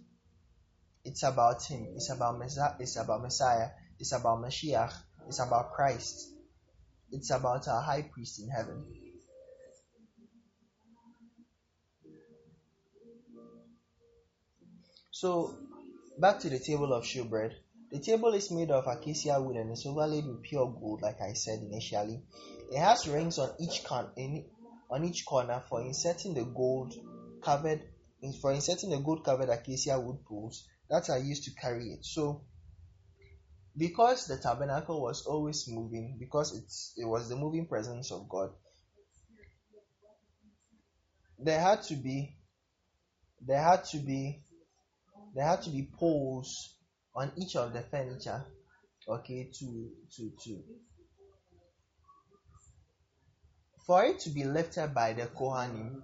It's 1.05 1.23
about 1.23 1.63
Him. 1.63 1.87
It's 1.95 2.09
about 2.09 2.37
Messiah. 2.39 2.75
It's 2.79 2.97
about 2.97 3.21
Messiah. 3.21 3.69
It's 3.99 4.11
about 4.11 4.41
Mashiach. 4.41 4.93
It's 5.27 5.39
about 5.39 5.73
Christ. 5.73 6.29
It's 7.11 7.31
about 7.31 7.67
our 7.67 7.81
high 7.81 8.03
priest 8.03 8.39
in 8.41 8.49
heaven. 8.49 8.85
So, 15.21 15.53
back 16.17 16.39
to 16.39 16.49
the 16.49 16.59
table 16.59 16.93
of 16.93 17.03
showbread. 17.03 17.51
The 17.91 17.99
table 17.99 18.33
is 18.35 18.51
made 18.51 18.71
of 18.71 18.87
acacia 18.87 19.41
wood 19.41 19.57
and 19.57 19.69
is 19.73 19.85
overlaid 19.85 20.25
with 20.25 20.43
pure 20.43 20.73
gold, 20.79 21.01
like 21.01 21.19
I 21.19 21.33
said 21.33 21.59
initially. 21.59 22.23
It 22.71 22.79
has 22.79 23.05
rings 23.05 23.37
on 23.37 23.53
each 23.59 23.83
con- 23.83 24.13
in, 24.15 24.45
on 24.89 25.03
each 25.03 25.25
corner 25.25 25.61
for 25.67 25.81
inserting 25.81 26.35
the 26.35 26.45
gold 26.45 26.93
covered 27.43 27.81
for 28.39 28.53
inserting 28.53 28.91
the 28.91 28.99
gold 28.99 29.25
covered 29.25 29.49
acacia 29.49 29.99
wood 29.99 30.23
poles 30.25 30.65
that 30.89 31.09
are 31.09 31.19
used 31.19 31.43
to 31.43 31.51
carry 31.51 31.89
it. 31.89 32.05
So 32.05 32.45
because 33.75 34.25
the 34.25 34.37
tabernacle 34.37 35.01
was 35.01 35.25
always 35.25 35.67
moving, 35.67 36.15
because 36.17 36.55
it's 36.57 36.93
it 36.95 37.03
was 37.03 37.27
the 37.27 37.35
moving 37.35 37.67
presence 37.67 38.09
of 38.13 38.29
God, 38.29 38.51
there 41.37 41.59
had 41.59 41.83
to 41.83 41.95
be 41.95 42.37
there 43.41 43.61
had 43.61 43.83
to 43.85 43.97
be 43.97 44.43
there 45.35 45.45
had 45.45 45.61
to 45.61 45.69
be 45.69 45.89
poles 45.99 46.75
on 47.15 47.31
each 47.37 47.55
of 47.55 47.73
the 47.73 47.81
furniture 47.81 48.45
okay 49.07 49.49
to 49.57 49.89
to 50.15 50.31
to 50.43 50.63
for 53.85 54.03
it 54.05 54.19
to 54.19 54.29
be 54.29 54.43
lifted 54.43 54.93
by 54.93 55.13
the 55.13 55.25
kohanim 55.27 55.97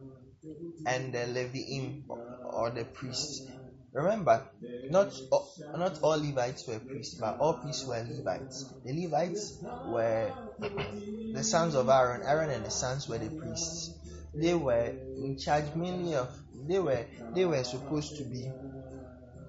and 0.85 1.13
the 1.13 1.19
leviim 1.19 2.03
or 2.43 2.69
the 2.71 2.85
priests. 2.85 3.47
Remember 3.93 4.47
not 4.89 5.13
not 5.75 5.99
all 6.01 6.17
levites 6.17 6.67
were 6.67 6.79
priests 6.79 7.15
but 7.19 7.37
all 7.39 7.53
priests 7.53 7.85
were 7.85 8.03
levites. 8.09 8.73
The 8.83 8.93
levites 8.93 9.59
were 9.83 10.33
the 11.31 11.43
sons 11.43 11.75
of 11.75 11.89
aaron. 11.89 12.21
Aaron 12.23 12.49
and 12.49 12.65
the 12.65 12.71
sons 12.71 13.07
were 13.07 13.17
the 13.19 13.29
priests. 13.29 13.91
They 14.35 14.53
were 14.53 14.93
in 15.17 15.37
charge 15.37 15.73
mainly 15.75 16.15
of 16.15 16.29
they 16.67 16.79
were 16.79 17.05
they 17.33 17.45
were 17.45 17.63
supposed 17.63 18.17
to 18.17 18.23
be 18.23 18.53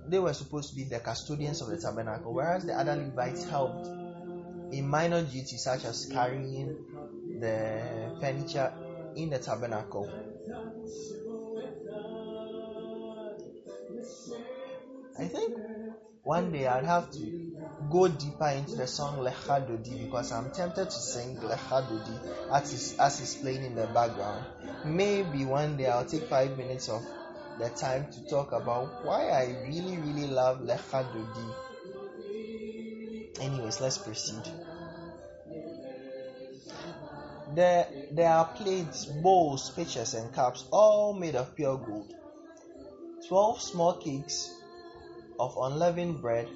they 0.08 0.18
were 0.18 0.32
supposed 0.32 0.70
to 0.70 0.76
be 0.76 0.84
the 0.84 1.00
custodians 1.00 1.60
of 1.60 1.68
the 1.68 1.78
tabernacle, 1.78 2.32
whereas 2.32 2.64
the 2.64 2.72
other 2.74 2.96
Levites 2.96 3.44
helped 3.44 3.86
in 4.72 4.86
minor 4.88 5.22
duties 5.22 5.62
such 5.62 5.84
as 5.84 6.06
carrying 6.06 6.76
the 7.40 8.16
furniture 8.20 8.72
in 9.16 9.30
the 9.30 9.38
tabernacle. 9.38 10.08
I 15.18 15.24
think 15.28 15.56
one 16.22 16.52
day 16.52 16.66
I'd 16.66 16.84
have 16.84 17.10
to 17.12 17.52
go 17.90 18.08
deeper 18.08 18.48
into 18.48 18.76
the 18.76 18.86
song 18.86 19.18
Lecha 19.18 19.66
Dodi 19.66 20.04
because 20.04 20.32
I'm 20.32 20.50
tempted 20.50 20.86
to 20.86 20.90
sing 20.90 21.36
Lecha 21.36 21.86
Dodi 21.88 22.52
as 22.52 22.72
it's, 22.72 22.98
as 22.98 23.20
it's 23.20 23.34
playing 23.36 23.64
in 23.64 23.74
the 23.74 23.86
background. 23.86 24.44
Maybe 24.84 25.44
one 25.44 25.76
day 25.76 25.86
I'll 25.86 26.04
take 26.04 26.24
five 26.24 26.56
minutes 26.56 26.88
of 26.88 27.02
the 27.58 27.70
time 27.70 28.06
to 28.12 28.28
talk 28.28 28.52
about 28.52 29.04
why 29.04 29.28
I 29.28 29.56
really, 29.66 29.96
really 29.98 30.26
love 30.26 30.60
Lecha 30.60 31.04
Dodi. 31.12 31.54
Anyways, 33.40 33.80
let's 33.80 33.98
proceed. 33.98 34.42
There, 37.54 37.86
there 38.12 38.30
are 38.30 38.44
plates, 38.44 39.06
bowls, 39.06 39.70
pitchers, 39.70 40.14
and 40.14 40.32
cups, 40.32 40.64
all 40.70 41.14
made 41.14 41.36
of 41.36 41.54
pure 41.54 41.76
gold. 41.78 42.12
Twelve 43.28 43.60
small 43.60 43.94
cakes 43.94 44.50
of 45.38 45.56
unleavened 45.60 46.20
bread 46.20 46.48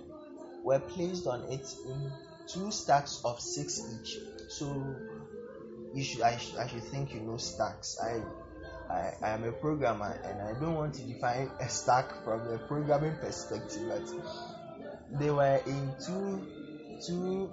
were 0.64 0.78
placed 0.80 1.26
on 1.26 1.50
it 1.52 1.66
in 1.86 2.12
two 2.46 2.70
stacks 2.70 3.20
of 3.24 3.40
six 3.40 3.80
each. 3.92 4.18
So, 4.48 4.96
you 5.94 6.02
should, 6.04 6.22
I, 6.22 6.36
should, 6.36 6.58
I 6.58 6.66
should 6.66 6.84
think 6.84 7.14
you 7.14 7.20
know 7.20 7.36
stacks. 7.36 7.98
I 8.02 8.20
I, 8.90 9.14
I 9.22 9.30
am 9.30 9.44
a 9.44 9.52
programmer 9.52 10.18
and 10.24 10.42
I 10.42 10.58
don't 10.60 10.74
want 10.74 10.94
to 10.94 11.02
define 11.02 11.48
a 11.60 11.68
stack 11.68 12.24
from 12.24 12.40
a 12.52 12.58
programming 12.58 13.14
perspective, 13.16 13.82
but 13.88 15.18
they 15.18 15.30
were 15.30 15.60
in 15.64 15.94
two 16.04 16.42
two 17.06 17.50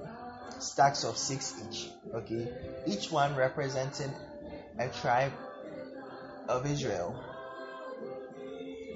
stacks 0.60 1.04
of 1.04 1.16
six 1.16 1.54
each. 1.68 1.90
Okay, 2.14 2.50
each 2.88 3.12
one 3.12 3.36
representing 3.36 4.12
a 4.80 4.90
tribe 4.90 5.34
of 6.50 6.66
Israel. 6.66 7.16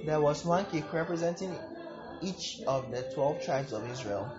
There 0.05 0.19
was 0.19 0.43
one 0.43 0.65
cake 0.65 0.91
representing 0.91 1.55
each 2.23 2.61
of 2.65 2.89
the 2.89 3.03
twelve 3.13 3.43
tribes 3.45 3.71
of 3.71 3.87
Israel. 3.87 4.31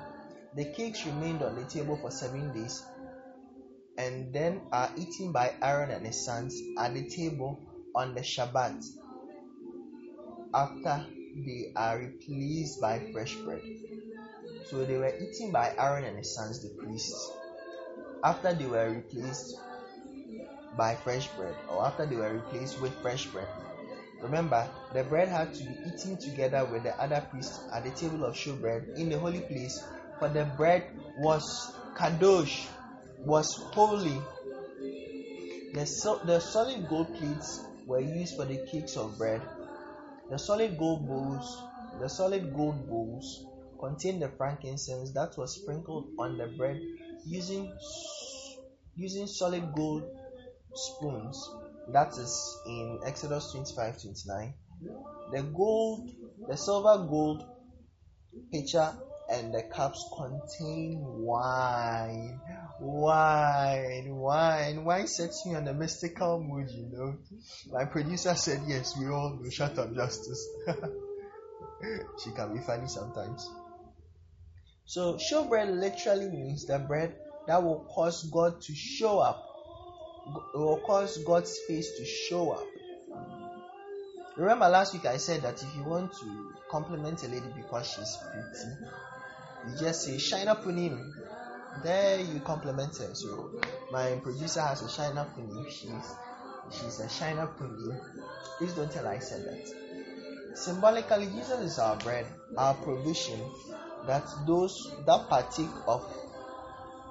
The 0.57 0.65
cakes 0.65 1.07
remained 1.07 1.43
on 1.43 1.55
the 1.55 1.65
table 1.65 1.97
for 1.97 2.11
seven 2.11 2.53
days 2.53 2.83
and 3.97 4.33
then 4.33 4.61
are 4.73 4.91
eaten 4.97 5.33
by 5.33 5.53
Aaron 5.63 5.91
and 5.91 6.05
his 6.05 6.25
sons 6.25 6.61
at 6.79 6.95
the 6.95 7.09
table 7.09 7.61
on 7.95 8.15
the 8.15 8.21
Shabbat 8.21 8.85
after 10.55 11.07
they 11.35 11.73
are 11.77 11.99
replaced 11.99 12.81
by 12.81 13.01
fresh 13.13 13.37
bread. 13.45 13.63
So 14.69 14.85
they 14.85 14.97
were 14.97 15.13
eaten 15.21 15.51
by 15.51 15.73
Aaron 15.79 16.05
and 16.05 16.19
his 16.19 16.35
sons, 16.35 16.63
the 16.63 16.69
priests, 16.69 17.31
after 18.23 18.55
they 18.55 18.67
were 18.67 18.91
replaced 18.91 19.57
by 20.77 20.95
fresh 20.95 21.29
bread 21.37 21.55
or 21.71 21.87
after 21.87 22.07
they 22.07 22.17
were 22.17 22.33
replaced 22.33 22.81
with 22.81 22.93
fresh 23.03 23.27
bread. 23.33 23.49
Remember, 24.21 24.69
the 24.95 25.03
bread 25.05 25.29
had 25.29 25.53
to 25.55 25.65
be 25.65 25.77
eaten 25.89 26.17
together 26.17 26.65
with 26.65 26.85
the 26.85 26.95
other 27.03 27.27
priests 27.31 27.67
at 27.73 27.85
the 27.85 27.91
table 27.91 28.25
of 28.25 28.35
showbread 28.35 28.97
in 28.97 29.09
the 29.09 29.19
holy 29.19 29.41
place, 29.41 29.83
for 30.19 30.29
the 30.29 30.45
bread 30.57 30.87
was 31.17 31.73
kadosh, 31.97 32.69
was 33.25 33.53
holy. 33.75 34.23
The, 35.75 35.87
so, 35.87 36.21
the 36.25 36.39
solid 36.41 36.89
gold 36.89 37.13
plates 37.15 37.72
were 37.87 38.01
used 38.01 38.37
for 38.37 38.45
the 38.45 38.59
cakes 38.71 38.97
of 38.97 39.19
bread. 39.19 39.43
The 40.31 40.39
solid 40.39 40.79
gold 40.79 41.07
bowls, 41.07 41.63
the 42.01 42.09
solid 42.09 42.55
gold 42.55 42.89
bowls 42.89 43.45
contained 43.79 44.23
the 44.23 44.29
frankincense 44.29 45.13
that 45.13 45.37
was 45.37 45.55
sprinkled 45.55 46.13
on 46.19 46.39
the 46.39 46.47
bread 46.47 46.81
using 47.27 47.73
using 48.97 49.27
solid 49.27 49.73
gold 49.75 50.05
spoons. 50.75 51.49
That 51.93 52.17
is 52.19 52.57
in 52.67 53.01
Exodus 53.05 53.53
25:29. 53.53 54.53
The 55.33 55.43
gold, 55.43 56.11
the 56.49 56.57
silver 56.57 57.07
gold 57.09 57.45
pitcher 58.53 58.95
and 59.31 59.53
the 59.53 59.63
cups 59.63 60.05
contain 60.17 61.03
wine. 61.25 62.41
Wine, 62.85 64.13
wine, 64.17 64.85
wine 64.85 65.07
sets 65.07 65.47
me 65.47 65.55
on 65.55 65.69
a 65.69 65.73
mystical 65.73 66.43
mood, 66.43 66.69
you 66.69 66.91
know. 66.93 67.17
My 67.71 67.85
producer 67.85 68.35
said, 68.35 68.63
Yes, 68.67 68.97
we 68.99 69.07
all 69.07 69.39
know. 69.41 69.49
Shut 69.51 69.79
up, 69.79 69.95
Justice. 69.95 70.49
she 72.25 72.33
can 72.33 72.53
be 72.53 72.61
funny 72.61 72.89
sometimes. 72.89 73.49
So, 74.85 75.15
showbread 75.15 75.79
literally 75.79 76.29
means 76.29 76.67
the 76.67 76.81
bread 76.81 77.15
that 77.47 77.63
will 77.63 77.87
cause 77.95 78.29
God 78.33 78.61
to 78.63 78.75
show 78.75 79.21
up. 79.21 79.47
It 80.53 80.59
will 80.59 80.83
cause 80.85 81.19
God's 81.19 81.57
face 81.69 81.97
to 81.99 82.05
show 82.05 82.51
up. 82.51 82.67
Remember 84.37 84.69
last 84.69 84.93
week 84.93 85.07
I 85.07 85.19
said 85.19 85.43
that 85.43 85.63
if 85.63 85.77
you 85.77 85.85
want 85.85 86.13
to 86.15 86.53
compliment 86.69 87.23
a 87.23 87.29
lady 87.29 87.47
because 87.55 87.87
she's 87.87 88.19
pretty, 88.33 88.69
you 89.69 89.79
just 89.79 90.03
say 90.03 90.19
shine 90.19 90.49
up 90.49 90.67
on 90.67 90.77
him. 90.77 91.15
There 91.83 92.21
you 92.21 92.41
compliment 92.41 92.97
her. 92.99 93.15
So 93.15 93.51
my 93.91 94.19
producer 94.23 94.61
has 94.61 94.83
a 94.83 94.91
shine 94.91 95.19
up 95.19 95.31
on 95.37 95.49
him. 95.49 95.67
She's 95.71 96.15
she's 96.71 97.01
a 97.01 97.09
shine 97.09 97.39
up 97.39 97.61
on 97.61 97.69
him. 97.69 98.01
Please 98.59 98.73
don't 98.75 98.91
tell 98.91 99.07
I 99.07 99.19
said 99.19 99.45
that. 99.47 100.57
Symbolically, 100.57 101.27
Jesus 101.27 101.61
is 101.61 101.79
our 101.79 101.97
bread, 101.97 102.27
our 102.57 102.75
provision, 102.75 103.41
that 104.07 104.25
those 104.47 104.91
that 105.07 105.29
partake 105.29 105.71
of 105.89 106.05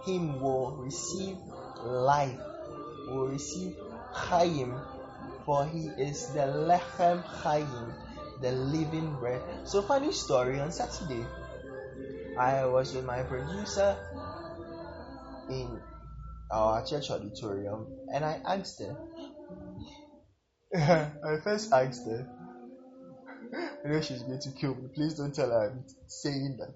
him 0.06 0.40
will 0.40 0.72
receive 0.78 1.38
life, 1.84 2.40
will 3.08 3.28
receive 3.28 3.76
Chaim, 4.14 4.76
for 5.46 5.66
he 5.66 5.88
is 5.98 6.28
the 6.34 6.42
Lechem 6.42 7.24
Chaim, 7.24 7.94
the 8.42 8.52
living 8.52 9.16
bread. 9.20 9.42
So, 9.66 9.82
funny 9.82 10.12
story 10.12 10.60
on 10.60 10.72
Saturday, 10.72 11.26
I 12.38 12.66
was 12.66 12.94
with 12.94 13.06
my 13.06 13.24
producer 13.24 13.96
in 15.52 15.82
our 16.50 16.86
church 16.86 17.12
auditorium 17.12 17.88
and 18.14 18.24
I 18.26 18.40
asked 18.46 18.82
her. 18.82 18.98
I 21.24 21.38
first 21.44 21.74
asked 21.74 22.06
her. 22.06 22.28
I 23.86 23.88
know 23.88 24.02
she's 24.02 24.24
going 24.24 24.40
to 24.40 24.52
kill 24.52 24.76
me. 24.76 24.90
Please 24.94 25.16
don't 25.16 25.36
tell 25.36 25.50
her 25.50 25.72
I'm 25.72 25.84
saying 26.08 26.58
that. 26.60 26.76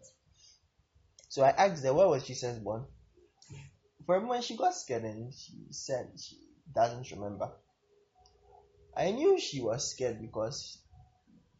So 1.29 1.43
I 1.43 1.49
asked 1.49 1.83
her, 1.83 1.93
where 1.93 2.07
was 2.07 2.25
Jesus 2.25 2.57
born? 2.59 2.85
For 4.05 4.15
a 4.15 4.21
moment, 4.21 4.43
she 4.43 4.55
got 4.55 4.75
scared 4.75 5.03
and 5.03 5.33
she 5.33 5.53
said 5.71 6.11
she 6.17 6.37
doesn't 6.73 7.11
remember. 7.11 7.51
I 8.95 9.11
knew 9.11 9.39
she 9.39 9.61
was 9.61 9.91
scared 9.91 10.21
because 10.21 10.77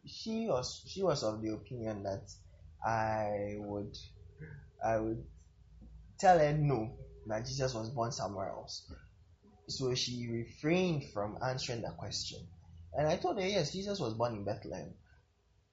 she 0.06 0.48
was 0.48 0.84
she 0.88 1.02
was 1.04 1.24
of 1.24 1.42
the 1.42 1.54
opinion 1.54 2.04
that 2.04 2.32
I 2.86 3.56
would 3.58 3.98
I 4.84 4.98
would 4.98 5.26
tell 6.20 6.38
her 6.38 6.54
no 6.54 6.96
that 7.28 7.46
Jesus 7.46 7.74
was 7.74 7.90
born 7.90 8.12
somewhere 8.12 8.50
else. 8.50 8.92
So 9.68 9.94
she 9.96 10.28
refrained 10.32 11.06
from 11.14 11.38
answering 11.44 11.82
the 11.82 11.90
question. 11.90 12.40
And 12.94 13.08
I 13.08 13.18
told 13.18 13.40
her 13.40 13.48
yes, 13.48 13.72
Jesus 13.72 14.00
was 14.00 14.14
born 14.14 14.36
in 14.36 14.46
Bethlehem. 14.46 14.94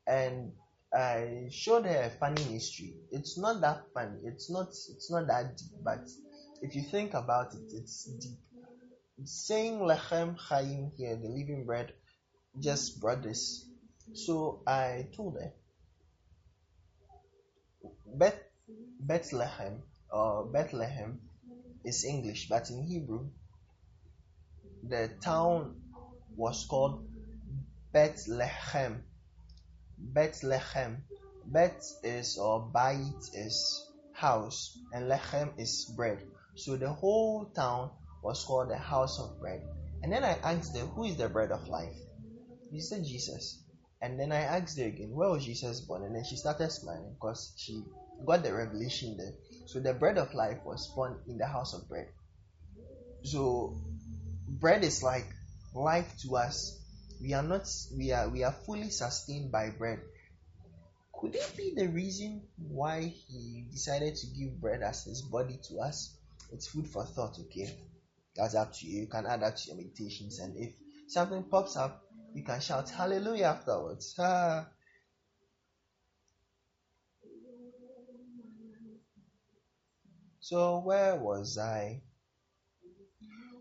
And 0.06 0.52
I 0.94 1.49
showed 1.50 1.87
her 1.87 2.02
a 2.02 2.11
funny 2.11 2.42
history. 2.42 2.94
It's 3.11 3.38
not 3.38 3.61
that 3.61 3.85
funny. 3.94 4.18
It's 4.25 4.50
not 4.50 4.68
it's 4.68 5.11
not 5.11 5.26
that 5.28 5.56
deep, 5.56 5.73
but 5.82 6.09
if 6.61 6.75
you 6.75 6.82
think 6.82 7.14
about 7.14 7.54
it, 7.54 7.73
it's 7.75 8.04
deep. 8.04 8.38
Saying 9.25 9.78
lechem 9.78 10.37
chaim 10.37 10.90
here, 10.97 11.16
the 11.16 11.28
living 11.28 11.64
bread, 11.64 11.92
just 12.59 13.00
brought 13.00 13.23
this. 13.23 13.66
So 14.14 14.62
I 14.66 15.06
told 15.16 15.35
her, 15.35 15.52
Beth, 18.06 18.38
Bethlehem 19.00 19.82
or 20.11 20.44
Bethlehem 20.47 21.21
is 21.85 22.05
English, 22.05 22.49
but 22.49 22.71
in 22.71 22.83
Hebrew, 22.83 23.29
the 24.83 25.11
town 25.23 25.81
was 26.37 26.67
called 26.69 27.07
Bethlehem. 27.93 29.05
Bethlehem. 29.99 31.05
Bet 31.45 31.83
is 32.05 32.39
or 32.39 32.71
Bait 32.73 33.31
is 33.35 33.91
house, 34.12 34.79
and 34.93 35.11
Lechem 35.11 35.59
is 35.59 35.93
bread. 35.97 36.23
So 36.55 36.77
the 36.77 36.93
whole 36.93 37.47
town 37.47 37.91
was 38.23 38.45
called 38.45 38.71
the 38.71 38.77
house 38.77 39.19
of 39.19 39.41
bread. 39.41 39.62
And 40.03 40.12
then 40.12 40.23
I 40.25 40.39
asked 40.43 40.75
them, 40.75 40.89
Who 40.89 41.05
is 41.05 41.17
the 41.17 41.29
bread 41.29 41.51
of 41.51 41.67
life? 41.69 41.97
He 42.71 42.81
said, 42.81 43.05
Jesus. 43.05 43.62
And 44.01 44.19
then 44.19 44.33
I 44.33 44.41
asked 44.41 44.79
her 44.79 44.87
again, 44.87 45.11
Where 45.11 45.31
was 45.31 45.45
Jesus 45.45 45.81
born? 45.81 46.05
And 46.05 46.15
then 46.15 46.25
she 46.25 46.37
started 46.37 46.71
smiling 46.71 47.15
because 47.15 47.53
she 47.57 47.83
got 48.25 48.43
the 48.43 48.53
revelation 48.53 49.17
there. 49.17 49.33
So 49.73 49.81
the 49.81 49.95
bread 49.95 50.19
of 50.19 50.35
life 50.35 50.59
was 50.67 50.87
born 50.88 51.17
in 51.26 51.38
the 51.38 51.47
house 51.47 51.73
of 51.73 51.88
bread. 51.88 52.09
So 53.23 53.81
bread 54.47 54.85
is 54.85 55.02
like 55.02 55.25
life 55.75 56.14
to 56.25 56.37
us. 56.37 56.79
We 57.23 57.33
are 57.33 57.43
not 57.43 57.67
we 57.97 58.12
are 58.12 58.29
we 58.29 58.45
are 58.45 58.52
fully 58.52 58.91
sustained 58.91 59.50
by 59.50 59.71
bread. 59.71 60.00
Could 61.19 61.37
it 61.37 61.55
be 61.57 61.73
the 61.75 61.88
reason 61.88 62.43
why 62.69 63.14
he 63.29 63.64
decided 63.71 64.14
to 64.17 64.26
give 64.26 64.61
bread 64.61 64.83
as 64.83 65.05
his 65.05 65.23
body 65.23 65.59
to 65.69 65.79
us? 65.79 66.19
It's 66.52 66.67
food 66.67 66.87
for 66.87 67.07
thought, 67.07 67.38
okay? 67.41 67.75
That's 68.37 68.55
up 68.55 68.75
to 68.75 68.87
you. 68.87 69.00
You 69.00 69.07
can 69.07 69.25
add 69.25 69.41
that 69.41 69.57
to 69.57 69.69
your 69.69 69.76
meditations, 69.79 70.38
and 70.38 70.55
if 70.55 70.75
something 71.09 71.45
pops 71.45 71.76
up, 71.79 72.05
you 72.35 72.43
can 72.43 72.61
shout 72.61 72.90
hallelujah 72.90 73.46
afterwards. 73.46 74.14
Ah. 74.18 74.66
So, 80.44 80.81
where 80.81 81.14
was 81.14 81.57
I? 81.57 82.02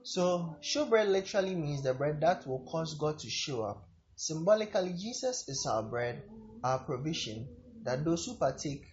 So, 0.01 0.55
showbread 0.63 1.09
literally 1.09 1.53
means 1.53 1.83
the 1.83 1.93
bread 1.93 2.19
that 2.21 2.47
will 2.47 2.65
cause 2.71 2.95
God 2.95 3.19
to 3.19 3.29
show 3.29 3.61
up. 3.61 3.87
Symbolically, 4.15 4.93
Jesus 4.93 5.47
is 5.47 5.63
our 5.67 5.83
bread, 5.83 6.23
our 6.63 6.79
provision, 6.79 7.47
that 7.83 8.03
those 8.03 8.25
who 8.25 8.33
partake, 8.33 8.87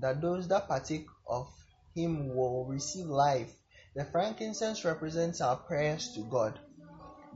that 0.00 0.20
those 0.20 0.48
that 0.48 0.66
partake 0.66 1.06
of 1.28 1.48
him 1.94 2.34
will 2.34 2.64
receive 2.64 3.06
life. 3.06 3.54
The 3.94 4.04
frankincense 4.04 4.84
represents 4.84 5.40
our 5.40 5.58
prayers 5.58 6.12
to 6.16 6.22
God. 6.28 6.58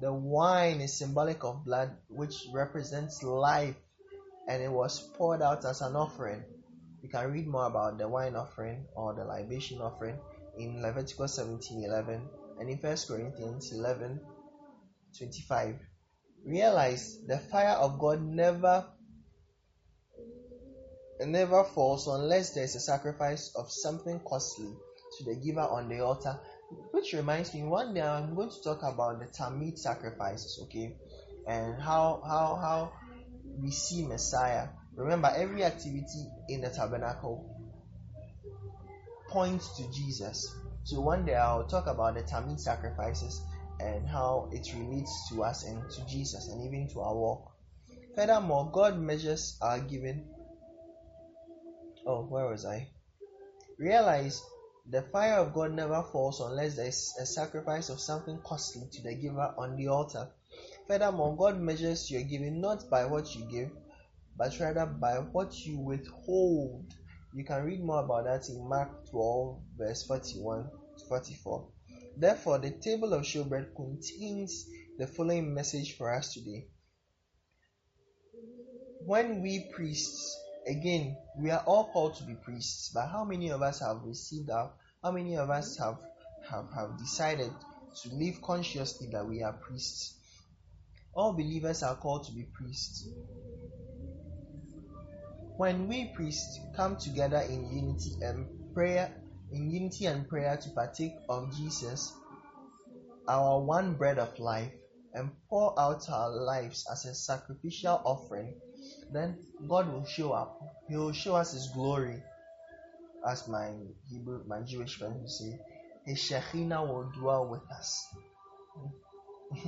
The 0.00 0.12
wine 0.12 0.80
is 0.80 0.98
symbolic 0.98 1.44
of 1.44 1.64
blood, 1.64 1.96
which 2.08 2.48
represents 2.52 3.22
life, 3.22 3.76
and 4.48 4.60
it 4.60 4.72
was 4.72 4.98
poured 5.16 5.40
out 5.40 5.64
as 5.64 5.82
an 5.82 5.94
offering. 5.94 6.42
You 7.06 7.12
can 7.12 7.30
read 7.30 7.46
more 7.46 7.66
about 7.66 7.98
the 7.98 8.08
wine 8.08 8.34
offering 8.34 8.88
or 8.96 9.14
the 9.14 9.24
libation 9.24 9.80
offering 9.80 10.18
in 10.58 10.82
Leviticus 10.82 11.38
17:11 11.38 12.28
and 12.58 12.68
in 12.68 12.78
1 12.78 13.06
Corinthians 13.06 13.72
11:25. 13.72 15.78
Realize 16.44 17.20
the 17.24 17.38
fire 17.38 17.76
of 17.76 18.00
God 18.00 18.22
never 18.22 18.88
never 21.20 21.62
falls 21.62 22.08
unless 22.08 22.54
there 22.54 22.64
is 22.64 22.74
a 22.74 22.80
sacrifice 22.80 23.54
of 23.54 23.70
something 23.70 24.18
costly 24.26 24.74
to 25.18 25.24
the 25.26 25.36
giver 25.36 25.60
on 25.60 25.88
the 25.88 26.00
altar. 26.00 26.40
Which 26.90 27.12
reminds 27.12 27.54
me, 27.54 27.62
one 27.62 27.94
day 27.94 28.02
I'm 28.02 28.34
going 28.34 28.50
to 28.50 28.62
talk 28.64 28.82
about 28.82 29.20
the 29.20 29.26
Tamid 29.26 29.78
sacrifices, 29.78 30.58
okay, 30.64 30.96
and 31.46 31.80
how 31.80 32.20
how 32.26 32.56
how 32.56 32.92
we 33.62 33.70
see 33.70 34.04
Messiah. 34.04 34.70
Remember, 34.96 35.30
every 35.34 35.62
activity 35.62 36.26
in 36.48 36.62
the 36.62 36.70
tabernacle 36.70 37.44
points 39.28 39.76
to 39.76 39.92
Jesus. 39.92 40.54
So 40.84 41.00
one 41.00 41.26
day 41.26 41.34
I'll 41.34 41.66
talk 41.66 41.86
about 41.86 42.14
the 42.14 42.22
Tamid 42.22 42.58
sacrifices 42.58 43.42
and 43.80 44.06
how 44.08 44.48
it 44.52 44.66
relates 44.74 45.28
to 45.30 45.44
us 45.44 45.64
and 45.64 45.88
to 45.90 46.06
Jesus 46.06 46.48
and 46.48 46.64
even 46.64 46.88
to 46.94 47.00
our 47.00 47.14
walk. 47.14 47.52
Furthermore, 48.14 48.70
God 48.72 48.98
measures 48.98 49.58
our 49.60 49.78
giving 49.80 50.24
Oh, 52.08 52.22
where 52.22 52.46
was 52.46 52.64
I? 52.64 52.86
Realize 53.78 54.40
the 54.88 55.02
fire 55.02 55.40
of 55.40 55.52
God 55.52 55.72
never 55.72 56.04
falls 56.04 56.40
unless 56.40 56.76
there 56.76 56.86
is 56.86 57.12
a 57.20 57.26
sacrifice 57.26 57.88
of 57.88 57.98
something 57.98 58.38
costly 58.44 58.86
to 58.92 59.02
the 59.02 59.14
giver 59.16 59.52
on 59.58 59.76
the 59.76 59.88
altar. 59.88 60.28
Furthermore, 60.86 61.36
God 61.36 61.60
measures 61.60 62.08
your 62.08 62.22
giving 62.22 62.60
not 62.60 62.88
by 62.88 63.06
what 63.06 63.34
you 63.34 63.44
give, 63.50 63.70
but 64.36 64.58
rather 64.60 64.86
by 64.86 65.14
what 65.16 65.66
you 65.66 65.78
withhold. 65.78 66.92
You 67.34 67.44
can 67.44 67.64
read 67.64 67.82
more 67.82 68.04
about 68.04 68.24
that 68.24 68.48
in 68.48 68.68
Mark 68.68 69.08
12, 69.10 69.60
verse 69.76 70.06
41 70.06 70.70
to 70.98 71.04
44. 71.06 71.68
Therefore, 72.16 72.58
the 72.58 72.70
table 72.70 73.12
of 73.12 73.22
showbread 73.22 73.74
contains 73.74 74.66
the 74.98 75.06
following 75.06 75.52
message 75.52 75.96
for 75.96 76.14
us 76.14 76.32
today. 76.32 76.66
When 79.04 79.42
we 79.42 79.60
priests 79.74 80.34
again, 80.66 81.16
we 81.38 81.50
are 81.50 81.62
all 81.66 81.84
called 81.92 82.16
to 82.16 82.24
be 82.24 82.34
priests, 82.34 82.90
but 82.92 83.06
how 83.06 83.24
many 83.24 83.50
of 83.50 83.62
us 83.62 83.80
have 83.80 84.02
received 84.04 84.50
our 84.50 84.72
how 85.02 85.12
many 85.12 85.36
of 85.36 85.50
us 85.50 85.76
have 85.78 85.98
have, 86.50 86.66
have 86.74 86.98
decided 86.98 87.52
to 88.02 88.08
live 88.14 88.40
consciously 88.42 89.08
that 89.12 89.26
we 89.26 89.42
are 89.42 89.52
priests? 89.52 90.14
All 91.14 91.32
believers 91.32 91.82
are 91.82 91.96
called 91.96 92.24
to 92.24 92.32
be 92.32 92.42
priests. 92.42 93.06
When 95.56 95.88
we 95.88 96.12
priests 96.14 96.60
come 96.76 96.96
together 96.96 97.38
in 97.38 97.70
unity 97.70 98.12
and 98.22 98.46
prayer, 98.74 99.10
in 99.52 99.70
unity 99.70 100.06
and 100.06 100.28
prayer 100.28 100.56
to 100.56 100.70
partake 100.70 101.14
of 101.28 101.54
Jesus, 101.56 102.12
our 103.28 103.60
one 103.60 103.94
bread 103.94 104.18
of 104.18 104.38
life, 104.38 104.72
and 105.14 105.30
pour 105.48 105.78
out 105.80 106.08
our 106.10 106.30
lives 106.30 106.86
as 106.92 107.06
a 107.06 107.14
sacrificial 107.14 108.00
offering 108.04 108.54
then 109.10 109.38
God 109.68 109.92
will 109.92 110.04
show 110.04 110.32
up. 110.32 110.60
He 110.88 110.96
will 110.96 111.12
show 111.12 111.36
us 111.36 111.52
His 111.52 111.68
glory, 111.68 112.22
as 113.26 113.48
my 113.48 113.72
Hebrew, 114.08 114.42
my 114.46 114.62
Jewish 114.62 114.98
friends 114.98 115.20
will 115.20 115.28
say. 115.28 115.60
His 116.04 116.18
Shekhinah 116.18 116.86
will 116.86 117.10
dwell 117.18 117.48
with 117.48 117.68
us. 117.70 118.06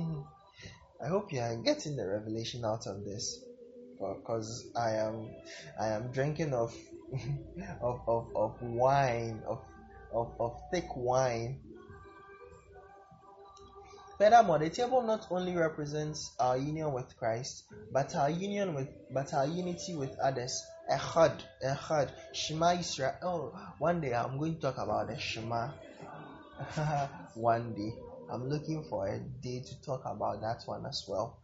I 1.01 1.07
hope 1.07 1.33
you 1.33 1.39
are 1.39 1.55
getting 1.57 1.95
the 1.95 2.07
revelation 2.07 2.63
out 2.63 2.87
of 2.87 3.03
this, 3.03 3.39
because 3.99 4.69
I 4.75 4.91
am, 4.91 5.29
I 5.79 5.89
am 5.89 6.11
drinking 6.11 6.53
of, 6.53 6.73
of, 7.81 8.01
of, 8.07 8.27
of 8.35 8.61
wine, 8.61 9.41
of, 9.47 9.61
of, 10.13 10.33
of 10.39 10.61
thick 10.71 10.95
wine 10.95 11.59
Furthermore, 14.19 14.59
the 14.59 14.69
table 14.69 15.01
not 15.01 15.27
only 15.31 15.55
represents 15.55 16.35
our 16.41 16.57
union 16.57 16.91
with 16.91 17.15
Christ, 17.17 17.63
but 17.89 18.13
our 18.17 18.29
union 18.29 18.73
with 18.75 18.89
but 19.09 19.33
our 19.33 19.47
unity 19.47 19.95
with 19.95 20.19
others. 20.19 20.61
Echad, 20.91 21.39
Echad, 21.63 22.09
Shema 22.33 22.73
Israel. 22.73 23.13
Oh, 23.23 23.53
one 23.77 24.01
day 24.01 24.13
I'm 24.13 24.37
going 24.37 24.55
to 24.55 24.61
talk 24.61 24.77
about 24.77 25.07
the 25.07 25.17
Shema. 25.17 25.69
one 27.35 27.73
day. 27.73 27.93
I'm 28.29 28.49
looking 28.49 28.83
for 28.83 29.07
a 29.07 29.19
day 29.19 29.61
to 29.65 29.81
talk 29.83 30.01
about 30.05 30.41
that 30.41 30.63
one 30.65 30.85
as 30.85 31.05
well. 31.07 31.39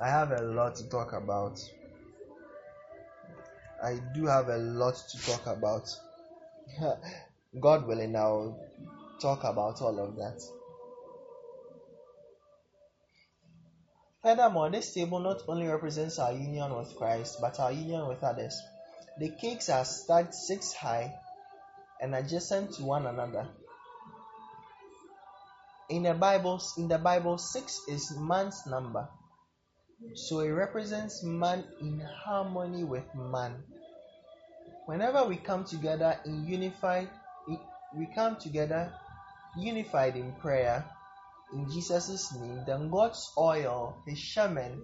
I 0.00 0.08
have 0.08 0.32
a 0.32 0.40
lot 0.40 0.76
to 0.76 0.88
talk 0.88 1.12
about. 1.12 1.60
I 3.82 4.00
do 4.14 4.26
have 4.26 4.48
a 4.48 4.56
lot 4.56 4.94
to 4.94 5.26
talk 5.26 5.46
about. 5.46 5.88
God 7.60 7.86
willing, 7.86 8.16
I'll 8.16 8.58
talk 9.20 9.44
about 9.44 9.80
all 9.82 9.98
of 9.98 10.16
that. 10.16 10.40
Furthermore, 14.22 14.70
this 14.70 14.94
table 14.94 15.20
not 15.20 15.42
only 15.48 15.66
represents 15.66 16.18
our 16.18 16.32
union 16.32 16.74
with 16.74 16.96
Christ, 16.96 17.38
but 17.40 17.60
our 17.60 17.70
union 17.70 18.08
with 18.08 18.24
others. 18.24 18.58
The 19.18 19.28
cakes 19.28 19.68
are 19.68 19.84
stacked 19.84 20.34
six 20.34 20.72
high 20.72 21.14
and 22.00 22.14
adjacent 22.14 22.72
to 22.74 22.84
one 22.84 23.06
another. 23.06 23.46
In 25.90 26.02
the 26.04 26.14
Bible, 26.14 26.60
in 26.78 26.88
the 26.88 26.98
Bible, 26.98 27.36
six 27.36 27.80
is 27.86 28.16
man's 28.16 28.66
number. 28.66 29.08
So 30.14 30.40
it 30.40 30.50
represents 30.50 31.22
man 31.22 31.64
in 31.80 32.00
harmony 32.00 32.84
with 32.84 33.04
man. 33.14 33.62
Whenever 34.86 35.24
we 35.24 35.36
come 35.36 35.64
together 35.64 36.18
in 36.26 36.46
unified, 36.46 37.08
we 37.96 38.06
come 38.14 38.36
together 38.36 38.92
unified 39.56 40.16
in 40.16 40.32
prayer 40.40 40.84
in 41.54 41.70
Jesus' 41.70 42.32
name, 42.34 42.64
then 42.66 42.90
God's 42.90 43.32
oil, 43.38 43.96
His 44.06 44.18
shemen, 44.18 44.80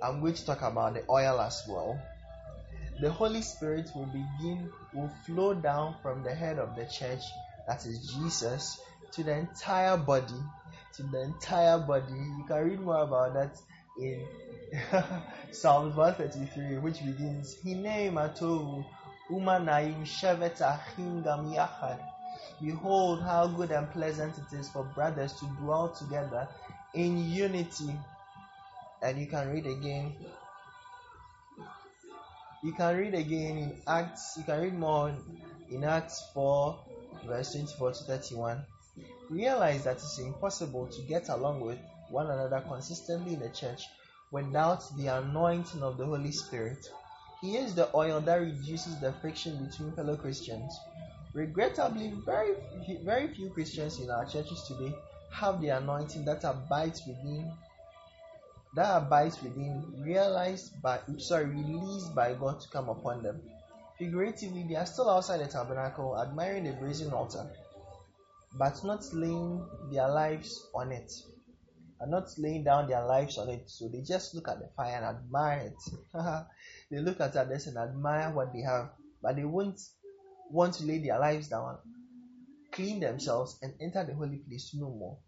I'm 0.00 0.20
going 0.20 0.34
to 0.34 0.46
talk 0.46 0.62
about 0.62 0.94
the 0.94 1.02
oil 1.10 1.40
as 1.40 1.64
well. 1.68 2.00
The 3.00 3.10
Holy 3.10 3.42
Spirit 3.42 3.90
will 3.94 4.06
begin, 4.06 4.70
will 4.94 5.10
flow 5.26 5.54
down 5.54 5.96
from 6.02 6.22
the 6.22 6.34
head 6.34 6.58
of 6.58 6.76
the 6.76 6.84
church, 6.86 7.22
that 7.66 7.84
is 7.84 8.14
Jesus, 8.14 8.80
to 9.12 9.24
the 9.24 9.38
entire 9.38 9.96
body. 9.96 10.40
To 10.96 11.02
the 11.02 11.22
entire 11.22 11.78
body. 11.78 12.14
You 12.14 12.44
can 12.46 12.64
read 12.64 12.80
more 12.80 13.02
about 13.02 13.34
that 13.34 13.56
in 14.00 14.26
Psalms 15.52 15.96
133, 15.96 16.78
which 16.78 17.04
begins, 17.04 17.56
Hine 17.62 18.10
matovu 18.12 18.84
umanaim 19.30 20.04
sheveta 20.04 20.78
hingam 20.96 21.54
yachad. 21.54 21.98
Behold, 22.60 23.22
how 23.22 23.46
good 23.46 23.70
and 23.70 23.90
pleasant 23.90 24.34
it 24.36 24.56
is 24.56 24.68
for 24.68 24.84
brothers 24.84 25.32
to 25.34 25.46
dwell 25.60 25.88
together 25.88 26.48
in 26.94 27.30
unity. 27.30 27.94
And 29.00 29.18
you 29.18 29.26
can 29.26 29.48
read 29.48 29.66
again. 29.66 30.14
You 32.62 32.72
can 32.72 32.96
read 32.96 33.14
again 33.14 33.58
in 33.58 33.72
Acts, 33.86 34.34
you 34.36 34.42
can 34.42 34.60
read 34.60 34.74
more 34.74 35.14
in 35.70 35.84
Acts 35.84 36.24
4, 36.34 36.78
verse 37.26 37.52
24 37.52 37.92
to 37.92 38.04
31. 38.04 38.64
Realize 39.30 39.84
that 39.84 39.96
it's 39.96 40.18
impossible 40.18 40.88
to 40.88 41.02
get 41.02 41.28
along 41.28 41.60
with 41.60 41.78
one 42.10 42.30
another 42.30 42.60
consistently 42.66 43.34
in 43.34 43.40
the 43.40 43.50
church 43.50 43.88
without 44.30 44.84
the 44.96 45.06
anointing 45.06 45.82
of 45.82 45.96
the 45.96 46.04
Holy 46.04 46.32
Spirit. 46.32 46.88
He 47.40 47.56
is 47.56 47.74
the 47.74 47.94
oil 47.94 48.20
that 48.20 48.36
reduces 48.36 48.98
the 49.00 49.12
friction 49.12 49.64
between 49.64 49.92
fellow 49.92 50.16
Christians. 50.16 50.78
Regrettably, 51.34 52.12
very 52.24 52.54
very 53.04 53.28
few 53.28 53.50
Christians 53.50 54.00
in 54.00 54.10
our 54.10 54.24
churches 54.24 54.62
today 54.66 54.94
have 55.30 55.60
the 55.60 55.68
anointing 55.68 56.24
that 56.24 56.44
abides 56.44 57.06
within 57.06 57.52
that 58.74 59.02
abides 59.02 59.42
within 59.42 60.02
realized 60.02 60.80
by 60.82 61.00
sorry 61.18 61.46
released 61.46 62.14
by 62.14 62.34
God 62.34 62.60
to 62.60 62.68
come 62.68 62.88
upon 62.88 63.22
them. 63.22 63.40
Figuratively, 63.98 64.64
they 64.68 64.76
are 64.76 64.86
still 64.86 65.10
outside 65.10 65.40
the 65.40 65.46
tabernacle 65.46 66.18
admiring 66.20 66.64
the 66.64 66.72
brazen 66.72 67.12
altar, 67.12 67.46
but 68.56 68.82
not 68.84 69.04
laying 69.12 69.64
their 69.90 70.08
lives 70.08 70.66
on 70.74 70.92
it. 70.92 71.12
And 72.00 72.10
not 72.10 72.28
laying 72.38 72.64
down 72.64 72.88
their 72.88 73.04
lives 73.04 73.38
on 73.38 73.48
it. 73.48 73.68
So 73.68 73.88
they 73.88 74.02
just 74.02 74.34
look 74.34 74.48
at 74.48 74.60
the 74.60 74.68
fire 74.76 74.96
and 74.96 75.04
admire 75.04 75.72
it. 75.72 76.46
they 76.90 76.98
look 76.98 77.20
at 77.20 77.32
this 77.48 77.66
and 77.66 77.76
admire 77.76 78.32
what 78.32 78.52
they 78.52 78.60
have, 78.60 78.90
but 79.20 79.36
they 79.36 79.44
won't 79.44 79.80
want 80.50 80.74
to 80.74 80.84
lay 80.84 80.98
their 80.98 81.18
lives 81.18 81.48
down, 81.48 81.78
clean 82.72 83.00
themselves, 83.00 83.58
and 83.62 83.74
enter 83.80 84.04
the 84.04 84.14
holy 84.14 84.38
place 84.38 84.72
no 84.74 84.90
more. 84.90 85.18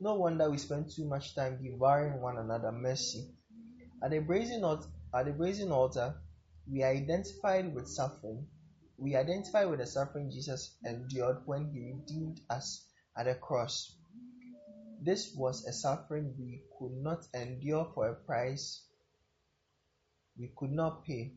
No 0.00 0.14
wonder 0.14 0.50
we 0.50 0.58
spend 0.58 0.90
too 0.90 1.04
much 1.04 1.34
time 1.34 1.58
devouring 1.62 2.20
one 2.20 2.38
another 2.38 2.72
mercy. 2.72 3.34
At 4.02 4.10
the 4.10 4.20
brazen 4.20 4.64
altar, 4.64 4.88
at 5.14 5.26
the 5.26 5.32
brazen 5.32 5.72
altar, 5.72 6.14
we 6.70 6.82
are 6.82 6.90
identified 6.90 7.74
with 7.74 7.88
suffering. 7.88 8.46
We 8.96 9.16
identify 9.16 9.64
with 9.64 9.80
the 9.80 9.86
suffering 9.86 10.30
Jesus 10.30 10.76
endured 10.84 11.38
when 11.46 11.70
he 11.70 11.80
redeemed 11.80 12.40
us 12.48 12.86
at 13.16 13.26
the 13.26 13.34
cross. 13.34 13.96
This 15.02 15.34
was 15.34 15.64
a 15.66 15.72
suffering 15.72 16.34
we 16.38 16.62
could 16.78 16.92
not 16.92 17.26
endure 17.34 17.90
for 17.94 18.08
a 18.08 18.14
price 18.14 18.82
we 20.38 20.50
could 20.56 20.72
not 20.72 21.04
pay. 21.04 21.32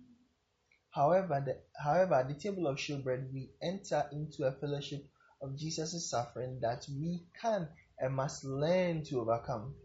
However, 0.92 1.42
the, 1.46 1.58
however, 1.82 2.16
at 2.16 2.28
the 2.28 2.36
table 2.36 2.68
of 2.68 2.78
showbread, 2.78 3.34
we 3.34 3.52
enter 3.62 4.08
into 4.12 4.44
a 4.44 4.52
fellowship 4.52 5.06
of 5.42 5.58
Jesus' 5.58 6.10
suffering 6.10 6.60
that 6.62 6.86
we 6.90 7.26
can 7.42 7.68
and 8.00 8.16
must 8.16 8.44
learn 8.44 9.04
to 9.06 9.22
overcome. 9.22 9.76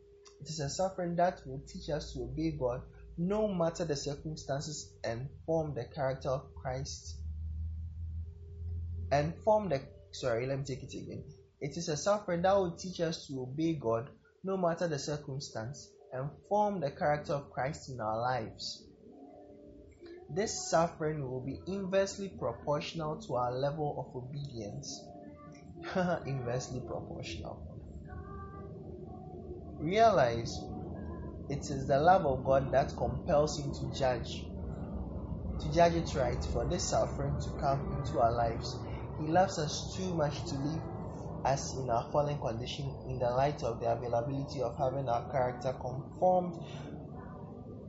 It 0.41 0.49
is 0.49 0.61
a 0.61 0.69
suffering 0.69 1.17
that 1.17 1.47
will 1.47 1.63
teach 1.67 1.89
us 1.89 2.13
to 2.13 2.23
obey 2.23 2.53
God 2.53 2.83
no 3.17 3.49
matter 3.49 3.85
the 3.85 3.97
circumstances 3.97 4.93
and 5.03 5.29
form 5.47 5.75
the 5.75 5.85
character 5.85 6.29
of 6.29 6.55
Christ. 6.55 7.17
And 9.11 9.35
form 9.43 9.69
the 9.69 9.81
sorry, 10.13 10.47
let 10.47 10.59
me 10.59 10.65
take 10.65 10.85
it 10.85 10.95
again. 10.95 11.25
It 11.61 11.77
is 11.77 11.89
a 11.89 11.97
suffering 11.97 12.43
that 12.43 12.57
will 12.57 12.73
teach 12.73 13.01
us 13.01 13.27
to 13.27 13.43
obey 13.43 13.75
God 13.75 14.11
no 14.45 14.57
matter 14.57 14.89
the 14.89 14.99
circumstance 14.99 15.89
and 16.13 16.31
form 16.49 16.81
the 16.81 16.91
character 16.91 17.35
of 17.35 17.51
Christ 17.51 17.91
in 17.91 18.01
our 18.01 18.21
lives. 18.21 18.85
This 20.31 20.71
suffering 20.71 21.29
will 21.29 21.41
be 21.41 21.61
inversely 21.67 22.29
proportional 22.29 23.21
to 23.23 23.37
our 23.37 23.53
level 23.53 23.97
of 23.99 24.17
obedience. 24.17 25.03
inversely 26.27 26.81
proportional. 26.81 27.63
Realize 29.79 30.59
it 31.49 31.71
is 31.71 31.87
the 31.87 31.99
love 31.99 32.27
of 32.27 32.45
God 32.45 32.71
that 32.73 32.97
compels 32.97 33.59
Him 33.59 33.73
to 33.73 33.99
judge, 33.99 34.45
to 35.61 35.73
judge 35.73 35.95
it 35.95 36.15
right 36.15 36.43
for 36.53 36.65
this 36.67 36.85
suffering 36.91 37.39
to 37.41 37.51
come 37.61 37.81
into 37.97 38.21
our 38.21 38.33
lives. 38.33 38.77
He 39.21 39.29
loves 39.29 39.59
us 39.59 39.95
too 39.97 40.15
much 40.15 40.45
to 40.47 40.57
leave 40.57 40.83
us 41.45 41.77
in 41.77 41.89
our 41.91 42.11
fallen 42.11 42.39
condition 42.39 42.93
in 43.09 43.19
the 43.19 43.31
light 43.31 43.63
of 43.63 43.81
the 43.81 43.91
availability 43.91 44.63
of 44.63 44.77
having 44.77 45.09
our 45.09 45.31
character 45.31 45.73
conformed 45.81 46.55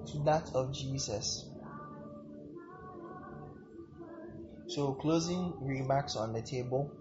to 0.08 0.20
that 0.24 0.50
of 0.54 0.74
Jesus. 0.74 1.46
So, 4.68 4.94
closing 4.94 5.54
remarks 5.62 6.16
on 6.16 6.34
the 6.34 6.42
table. 6.42 6.92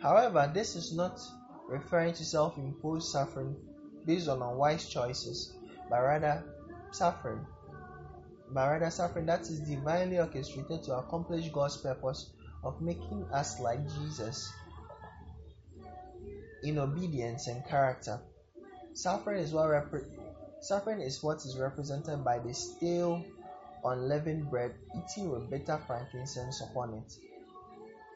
However, 0.00 0.50
this 0.52 0.76
is 0.76 0.94
not 0.94 1.20
referring 1.68 2.12
to 2.14 2.24
self 2.24 2.58
imposed 2.58 3.10
suffering 3.10 3.56
based 4.04 4.28
on 4.28 4.42
unwise 4.42 4.88
choices, 4.88 5.54
but 5.88 6.00
rather 6.00 6.44
suffering. 6.90 7.46
But 8.50 8.68
rather 8.68 8.90
suffering 8.90 9.26
that 9.26 9.42
is 9.42 9.60
divinely 9.60 10.18
orchestrated 10.18 10.82
to 10.84 10.96
accomplish 10.96 11.48
God's 11.48 11.78
purpose 11.78 12.30
of 12.62 12.82
making 12.82 13.24
us 13.32 13.58
like 13.58 13.80
Jesus 13.88 14.52
in 16.62 16.78
obedience 16.78 17.46
and 17.46 17.64
character. 17.66 18.20
Suffering 18.94 19.42
is 19.42 19.52
what 19.52 19.70
rep- 19.70 20.04
suffering 20.60 21.00
is 21.00 21.22
what 21.22 21.38
is 21.38 21.56
represented 21.58 22.24
by 22.24 22.38
the 22.38 22.54
stale 22.54 23.24
unleavened 23.84 24.48
bread 24.50 24.72
eaten 24.96 25.30
with 25.30 25.50
bitter 25.50 25.80
frankincense 25.86 26.60
upon 26.60 26.94
it. 26.94 27.12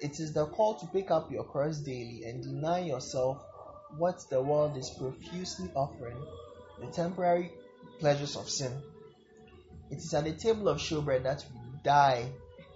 It 0.00 0.20
is 0.20 0.32
the 0.32 0.46
call 0.46 0.74
to 0.74 0.86
pick 0.86 1.10
up 1.10 1.30
your 1.30 1.44
cross 1.44 1.78
daily 1.78 2.24
and 2.24 2.42
deny 2.42 2.80
yourself 2.80 3.38
what 3.96 4.24
the 4.28 4.42
world 4.42 4.76
is 4.76 4.90
profusely 4.90 5.70
offering 5.74 6.22
the 6.80 6.86
temporary 6.88 7.50
pleasures 7.98 8.36
of 8.36 8.48
sin. 8.48 8.72
It 9.90 9.98
is 9.98 10.12
at 10.14 10.24
the 10.24 10.32
table 10.32 10.68
of 10.68 10.78
showbread 10.78 11.22
that 11.22 11.44
we 11.52 11.78
die 11.82 12.30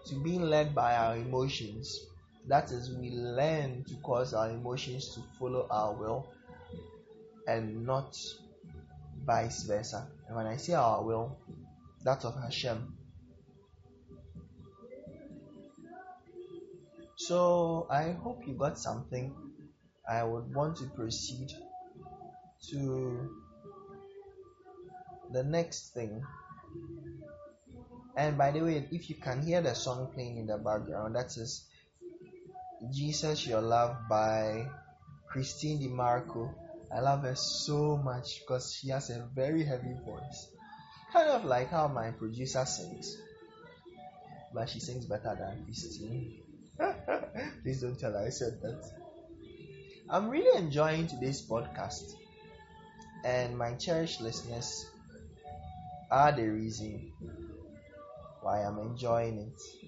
to 0.06 0.14
being 0.22 0.42
led 0.42 0.74
by 0.74 0.96
our 0.96 1.16
emotions. 1.16 2.06
That 2.48 2.72
is, 2.72 2.90
we 2.90 3.10
learn 3.10 3.84
to 3.84 3.94
cause 3.96 4.34
our 4.34 4.50
emotions 4.50 5.14
to 5.14 5.20
follow 5.38 5.66
our 5.70 5.94
will 5.94 6.32
and 7.46 7.86
not 7.86 8.16
vice 9.24 9.62
versa. 9.64 10.08
And 10.26 10.36
when 10.36 10.46
I 10.46 10.56
say 10.56 10.74
our 10.74 11.02
will, 11.04 11.38
that 12.04 12.24
of 12.24 12.34
Hashem. 12.40 12.96
So 17.16 17.86
I 17.90 18.12
hope 18.12 18.46
you 18.46 18.54
got 18.54 18.78
something. 18.78 19.34
I 20.08 20.24
would 20.24 20.54
want 20.54 20.78
to 20.78 20.86
proceed 20.86 21.52
to 22.70 23.30
the 25.30 25.44
next 25.44 25.94
thing. 25.94 26.24
And 28.16 28.36
by 28.36 28.50
the 28.50 28.62
way, 28.62 28.88
if 28.90 29.08
you 29.08 29.16
can 29.16 29.42
hear 29.42 29.60
the 29.60 29.74
song 29.74 30.10
playing 30.12 30.38
in 30.38 30.46
the 30.46 30.58
background, 30.58 31.14
that 31.14 31.36
is 31.36 31.66
Jesus 32.88 33.46
Your 33.46 33.60
Love 33.60 34.08
by 34.08 34.66
Christine 35.28 35.80
DiMarco. 35.80 36.50
I 36.90 37.00
love 37.00 37.22
her 37.22 37.34
so 37.34 37.98
much 37.98 38.40
because 38.40 38.72
she 38.72 38.88
has 38.88 39.10
a 39.10 39.28
very 39.34 39.64
heavy 39.64 39.94
voice. 40.04 40.48
Kind 41.12 41.28
of 41.28 41.44
like 41.44 41.70
how 41.70 41.88
my 41.88 42.10
producer 42.12 42.64
sings. 42.64 43.16
But 44.54 44.70
she 44.70 44.80
sings 44.80 45.04
better 45.04 45.36
than 45.38 45.64
Christine. 45.64 46.40
Please 47.62 47.82
don't 47.82 47.98
tell 47.98 48.12
her 48.12 48.26
I 48.26 48.30
said 48.30 48.60
that. 48.62 48.82
I'm 50.08 50.30
really 50.30 50.58
enjoying 50.58 51.06
today's 51.06 51.46
podcast. 51.46 52.14
And 53.24 53.58
my 53.58 53.74
cherished 53.74 54.22
listeners 54.22 54.86
are 56.10 56.32
the 56.32 56.48
reason 56.48 57.12
why 58.40 58.62
I'm 58.62 58.78
enjoying 58.78 59.38
it. 59.38 59.79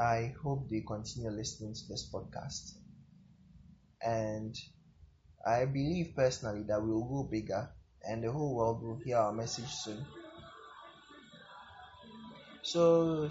I 0.00 0.34
hope 0.42 0.68
they 0.68 0.80
continue 0.86 1.30
listening 1.30 1.74
to 1.74 1.88
this 1.88 2.08
podcast. 2.12 2.74
And 4.00 4.56
I 5.44 5.64
believe 5.64 6.14
personally 6.14 6.62
that 6.68 6.80
we 6.82 6.90
will 6.90 7.04
go 7.04 7.22
bigger 7.24 7.68
and 8.08 8.22
the 8.22 8.30
whole 8.30 8.54
world 8.54 8.82
will 8.82 8.96
hear 8.96 9.16
our 9.16 9.32
message 9.32 9.68
soon. 9.68 10.04
So 12.62 13.28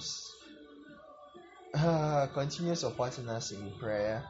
uh, 1.73 2.27
continue 2.33 2.75
supporting 2.75 3.29
us 3.29 3.51
in 3.51 3.71
prayer. 3.79 4.23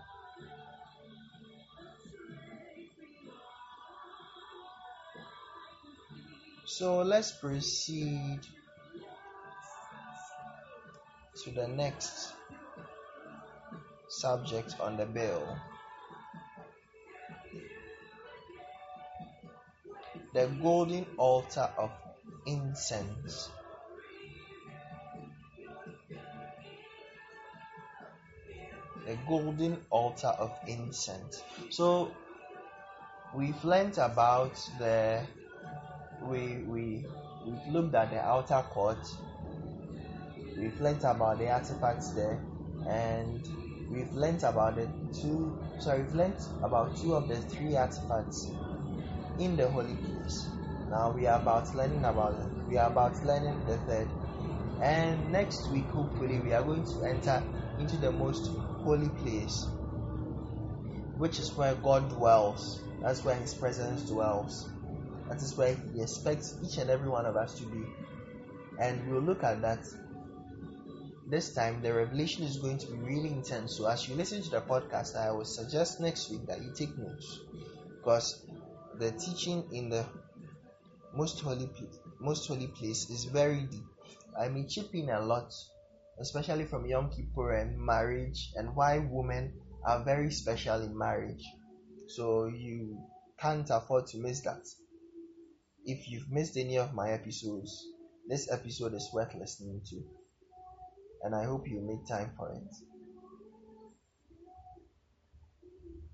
So 6.66 7.02
let's 7.02 7.32
proceed 7.32 8.42
to 11.44 11.52
the 11.52 11.68
next 11.68 12.34
subject 14.08 14.76
on 14.80 14.98
the 14.98 15.06
bill. 15.06 15.58
The 20.34 20.48
golden 20.62 21.06
altar 21.18 21.70
of 21.78 21.92
incense. 22.46 23.50
The 29.06 29.18
golden 29.28 29.78
altar 29.90 30.28
of 30.28 30.52
incense. 30.68 31.42
So 31.70 32.12
we've 33.36 33.64
learned 33.64 33.98
about 33.98 34.56
the 34.80 35.22
we 36.24 36.64
we 36.68 37.06
we've 37.46 37.68
looked 37.74 37.96
at 37.96 38.12
the 38.12 38.20
outer 38.20 38.64
court 38.70 38.98
we've 40.58 40.80
learned 40.82 41.04
about 41.04 41.38
the 41.40 41.50
artifacts 41.50 42.12
there 42.12 42.40
and 42.88 43.42
we've 43.92 44.14
learned 44.14 44.44
about 44.44 44.76
the 44.76 44.88
two 45.22 45.56
sorry 45.80 46.04
we've 46.04 46.16
learned 46.16 46.40
about 46.64 46.96
two 46.98 47.14
of 47.14 47.28
the 47.28 47.36
three 47.36 47.76
artifacts 47.76 48.50
in 49.40 49.56
the 49.56 49.68
holy 49.70 49.96
place 49.96 50.48
now 50.90 51.12
we 51.12 51.28
are 51.28 51.40
about 51.42 51.74
learning 51.76 52.06
about 52.06 52.34
we 52.70 52.78
are 52.78 52.90
about 52.90 53.24
learning 53.26 53.62
the 53.66 53.78
third. 53.78 54.08
And 54.82 55.32
next 55.32 55.70
week 55.72 55.86
hopefully 55.90 56.40
we 56.40 56.54
are 56.54 56.64
going 56.64 56.84
to 56.84 57.04
enter 57.04 57.44
into 57.80 57.98
the 57.98 58.12
most 58.12 58.50
holy 58.84 59.10
place 59.10 59.68
which 61.18 61.40
is 61.40 61.52
where 61.56 61.76
god 61.76 62.10
dwells. 62.10 62.82
That's 63.02 63.24
where 63.24 63.36
his 63.36 63.54
presence 63.54 64.04
dwells. 64.04 64.70
That 65.28 65.38
is 65.38 65.58
where 65.58 65.76
he 65.94 66.02
expects 66.02 66.56
each 66.64 66.78
and 66.78 66.90
every 66.90 67.10
one 67.10 67.26
of 67.26 67.36
us 67.36 67.58
to 67.60 67.66
be. 67.66 67.84
And 68.80 69.10
we'll 69.10 69.22
look 69.22 69.44
at 69.44 69.62
that 69.62 69.80
this 71.30 71.54
time 71.54 71.82
the 71.82 71.94
revelation 71.94 72.44
is 72.44 72.58
going 72.58 72.78
to 72.78 72.88
be 72.88 72.98
really 72.98 73.30
intense. 73.30 73.76
So 73.76 73.88
as 73.88 74.08
you 74.08 74.16
listen 74.16 74.42
to 74.44 74.50
the 74.50 74.62
podcast, 74.62 75.16
I 75.18 75.32
would 75.32 75.48
suggest 75.48 76.00
next 76.00 76.30
week 76.30 76.48
that 76.48 76.62
you 76.62 76.72
take 76.74 76.98
notes 76.98 77.42
because 77.98 78.46
the 78.98 79.12
teaching 79.12 79.68
in 79.74 79.90
the 79.90 80.06
most 81.14 81.42
holy 81.42 81.70
most 82.22 82.48
holy 82.48 82.68
place 82.68 83.10
is 83.10 83.26
very 83.26 83.64
deep. 83.64 83.84
I 84.40 84.48
may 84.48 84.66
chip 84.68 84.94
in 84.94 85.10
a 85.10 85.20
lot, 85.20 85.54
especially 86.20 86.66
from 86.66 86.86
Yom 86.86 87.10
Kippur 87.10 87.54
and 87.54 87.78
marriage 87.78 88.54
and 88.56 88.74
why 88.76 89.00
women 89.00 89.54
are 89.84 90.06
very 90.06 90.32
special 90.32 90.82
in 90.82 90.98
marriage. 90.98 91.44
So 92.08 92.46
you 92.46 93.02
can't 93.38 93.70
afford 93.70 94.08
to 94.08 94.18
miss 94.18 94.42
that. 94.42 94.66
If 95.86 96.10
you've 96.10 96.32
missed 96.32 96.56
any 96.56 96.78
of 96.78 96.94
my 96.94 97.12
episodes, 97.12 97.86
this 98.28 98.50
episode 98.52 98.94
is 98.94 99.10
worth 99.14 99.36
listening 99.36 99.82
to 99.90 100.04
and 101.24 101.36
I 101.36 101.46
hope 101.46 101.68
you 101.68 101.82
make 101.82 102.08
time 102.08 102.32
for 102.38 102.52
it. 102.52 102.76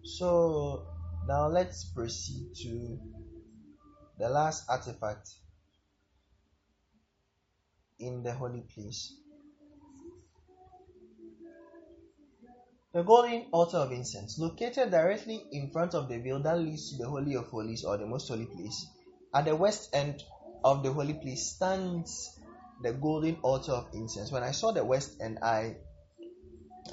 So 0.04 0.86
now 1.28 1.48
let's 1.48 1.86
proceed 1.86 2.54
to 2.64 3.00
the 4.20 4.30
last 4.30 4.66
artifact 4.70 5.30
in 8.00 8.24
the 8.24 8.34
holy 8.34 8.62
place. 8.74 9.16
The 12.94 13.02
golden 13.02 13.48
altar 13.52 13.78
of 13.78 13.92
incense, 13.92 14.38
located 14.38 14.92
directly 14.92 15.44
in 15.52 15.72
front 15.72 15.96
of 15.96 16.10
the 16.10 16.20
veil 16.20 16.40
that 16.44 16.60
leads 16.60 16.92
to 16.92 16.98
the 16.98 17.10
Holy 17.10 17.36
of 17.36 17.48
Holies 17.48 17.84
or 17.84 17.98
the 17.98 18.06
most 18.06 18.28
holy 18.28 18.46
place, 18.46 18.86
at 19.34 19.46
the 19.46 19.56
west 19.56 19.90
end 19.94 20.22
of 20.64 20.84
the 20.84 20.94
holy 20.94 21.16
place 21.16 21.56
stands 21.56 22.40
the 22.82 22.94
golden 22.94 23.38
altar 23.42 23.72
of 23.72 23.88
incense. 23.94 24.32
When 24.32 24.44
I 24.44 24.52
saw 24.52 24.72
the 24.72 24.84
west 24.84 25.18
and 25.20 25.40
I 25.40 25.78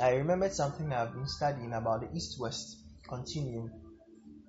I 0.00 0.14
remembered 0.14 0.52
something 0.52 0.92
I've 0.92 1.12
been 1.12 1.26
studying 1.26 1.72
about 1.72 2.00
the 2.02 2.16
east-west 2.16 2.76
continuum. 3.08 3.72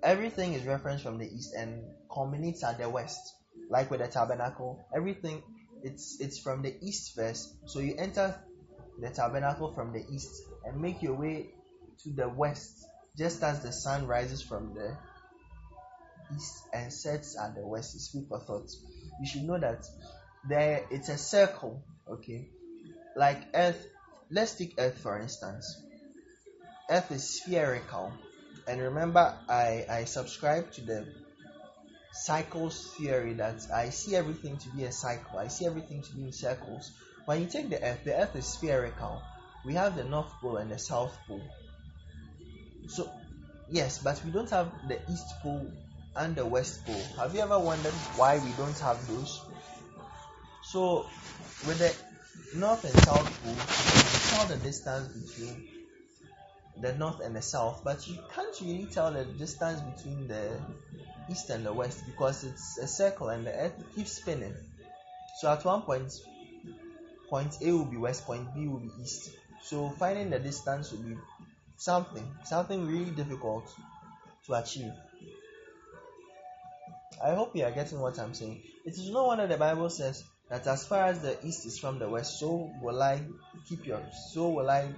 Everything 0.04 0.54
is 0.54 0.66
referenced 0.66 1.04
from 1.04 1.18
the 1.18 1.26
east 1.26 1.54
and 1.56 1.84
culminates 2.14 2.64
at 2.64 2.78
the 2.78 2.90
west. 2.90 3.36
Like 3.70 3.90
with 3.90 4.02
the 4.02 4.08
tabernacle, 4.08 4.86
everything 4.96 5.42
it's 5.84 6.20
it's 6.20 6.38
from 6.40 6.62
the 6.62 6.76
east 6.82 7.16
first. 7.16 7.56
So 7.66 7.80
you 7.80 7.96
enter 7.98 8.36
the 9.00 9.10
tabernacle 9.10 9.74
from 9.74 9.94
the 9.94 10.04
east 10.14 10.44
and 10.66 10.80
make 10.80 11.02
your 11.02 11.16
way 11.16 11.50
to 12.04 12.12
the 12.12 12.30
west, 12.30 12.86
just 13.18 13.44
as 13.44 13.64
the 13.64 13.72
sun 13.72 14.06
rises 14.08 14.42
from 14.42 14.74
the 14.74 14.96
east 16.36 16.64
and 16.74 16.92
sets 16.94 17.38
at 17.38 17.56
the 17.56 17.66
west. 17.66 17.96
It's 17.96 18.10
food 18.10 18.28
for 18.28 18.40
thought. 18.40 18.70
You 19.20 19.28
should 19.28 19.44
know 19.44 19.58
that 19.60 19.86
there 20.48 20.86
it's 20.90 21.10
a 21.10 21.18
circle 21.18 21.84
okay? 22.10 22.50
Like 23.16 23.48
earth 23.54 23.86
let's 24.30 24.56
take 24.56 24.76
earth 24.78 25.00
for 25.00 25.20
instance. 25.20 25.84
Earth 26.90 27.12
is 27.12 27.42
spherical. 27.42 28.14
And 28.68 28.82
remember 28.82 29.38
i 29.48 29.86
i 29.90 30.04
subscribe 30.06 30.72
to 30.74 30.82
the 30.82 31.08
cycles 32.14 32.94
theory 32.98 33.34
that 33.34 33.66
i 33.74 33.90
see 33.90 34.16
everything 34.16 34.58
to 34.58 34.70
be 34.70 34.84
a 34.86 34.92
cycle. 34.92 35.40
I 35.40 35.48
see 35.48 35.66
everything 35.66 36.02
to 36.02 36.16
be 36.16 36.24
in 36.24 36.32
circles. 36.34 36.92
When 37.26 37.42
you 37.42 37.48
take 37.48 37.70
the 37.70 37.82
earth 37.84 38.04
the 38.04 38.20
earth 38.20 38.36
is 38.36 38.46
spherical. 38.46 39.22
We 39.64 39.76
have 39.76 39.96
the 39.96 40.04
north 40.04 40.32
pole 40.42 40.58
and 40.58 40.72
the 40.72 40.80
south 40.80 41.16
pole. 41.28 41.44
So 42.88 43.10
yes 43.70 44.00
but 44.00 44.22
we 44.26 44.32
don't 44.32 44.50
have 44.50 44.72
the 44.88 45.00
east 45.12 45.28
pole 45.44 45.72
and 46.16 46.36
the 46.36 46.46
west 46.46 46.86
pole. 46.86 47.04
Have 47.18 47.36
you 47.36 47.42
ever 47.42 47.60
wondered 47.60 47.94
why 48.18 48.38
we 48.40 48.52
don't 48.58 48.78
have 48.80 49.08
those 49.08 49.40
so 50.72 51.06
with 51.68 51.80
the 51.80 52.58
north 52.58 52.86
and 52.86 52.98
south 53.04 53.44
pole, 53.44 53.52
you 53.52 53.58
can 53.60 54.30
tell 54.30 54.46
the 54.46 54.64
distance 54.64 55.08
between 55.10 55.64
the 56.80 56.94
north 56.94 57.20
and 57.20 57.36
the 57.36 57.42
south, 57.42 57.82
but 57.84 58.08
you 58.08 58.18
can't 58.34 58.56
really 58.62 58.86
tell 58.86 59.12
the 59.12 59.26
distance 59.26 59.82
between 59.82 60.30
the 60.30 60.58
east 61.30 61.50
and 61.50 61.66
the 61.66 61.74
west 61.74 62.06
because 62.06 62.46
it's 62.46 62.78
a 62.78 62.88
circle 62.88 63.28
and 63.28 63.46
the 63.46 63.52
earth 63.52 63.74
keeps 63.94 64.14
spinning. 64.14 64.56
So 65.36 65.52
at 65.52 65.66
one 65.66 65.82
point, 65.82 66.14
point 67.30 67.58
A 67.62 67.72
will 67.74 67.84
be 67.84 67.98
west, 67.98 68.26
point 68.26 68.56
B 68.56 68.70
will 68.70 68.80
be 68.80 68.92
east. 69.04 69.32
So 69.62 69.90
finding 69.90 70.30
the 70.30 70.40
distance 70.40 70.94
will 70.94 71.00
be 71.00 71.18
something, 71.76 72.26
something 72.46 72.88
really 72.88 73.12
difficult 73.12 73.70
to 74.46 74.54
achieve. 74.54 74.94
I 77.22 77.36
hope 77.36 77.56
you 77.58 77.66
are 77.66 77.72
getting 77.72 78.00
what 78.00 78.18
I'm 78.18 78.34
saying. 78.34 78.62
It 78.86 78.94
is 78.94 79.10
no 79.10 79.26
wonder 79.26 79.48
the 79.48 79.58
Bible 79.58 79.90
says 79.90 80.24
that 80.52 80.68
as 80.68 80.86
far 80.86 81.06
as 81.06 81.22
the 81.22 81.44
east 81.46 81.66
is 81.66 81.80
from 81.80 81.98
the 81.98 82.10
west, 82.10 82.38
so 82.38 82.70
will 82.82 83.02
I 83.02 83.22
keep 83.68 83.86
your 83.88 84.04
so 84.34 84.50
will 84.50 84.70
I 84.70 84.94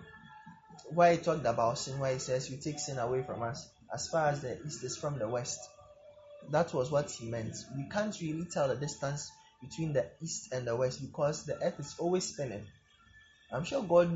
why 0.90 1.16
he 1.16 1.22
talked 1.22 1.46
about 1.46 1.78
sin, 1.78 2.00
why 2.00 2.14
he 2.14 2.20
says 2.20 2.50
you 2.50 2.58
take 2.58 2.80
sin 2.80 2.98
away 2.98 3.22
from 3.22 3.44
us, 3.44 3.70
as 3.94 4.08
far 4.08 4.30
as 4.30 4.42
the 4.42 4.60
east 4.66 4.84
is 4.84 4.98
from 4.98 5.20
the 5.20 5.28
west. 5.28 5.60
That 6.50 6.74
was 6.74 6.90
what 6.90 7.12
he 7.12 7.28
meant. 7.28 7.56
We 7.78 7.84
can't 7.84 8.20
really 8.20 8.46
tell 8.46 8.68
the 8.68 8.76
distance 8.76 9.32
between 9.62 9.94
the 9.94 10.08
east 10.22 10.52
and 10.52 10.68
the 10.68 10.76
west 10.76 11.00
because 11.02 11.46
the 11.46 11.62
earth 11.64 11.80
is 11.80 11.96
always 12.00 12.26
spinning. 12.26 12.66
I'm 13.52 13.64
sure 13.64 13.84
God, 13.84 14.12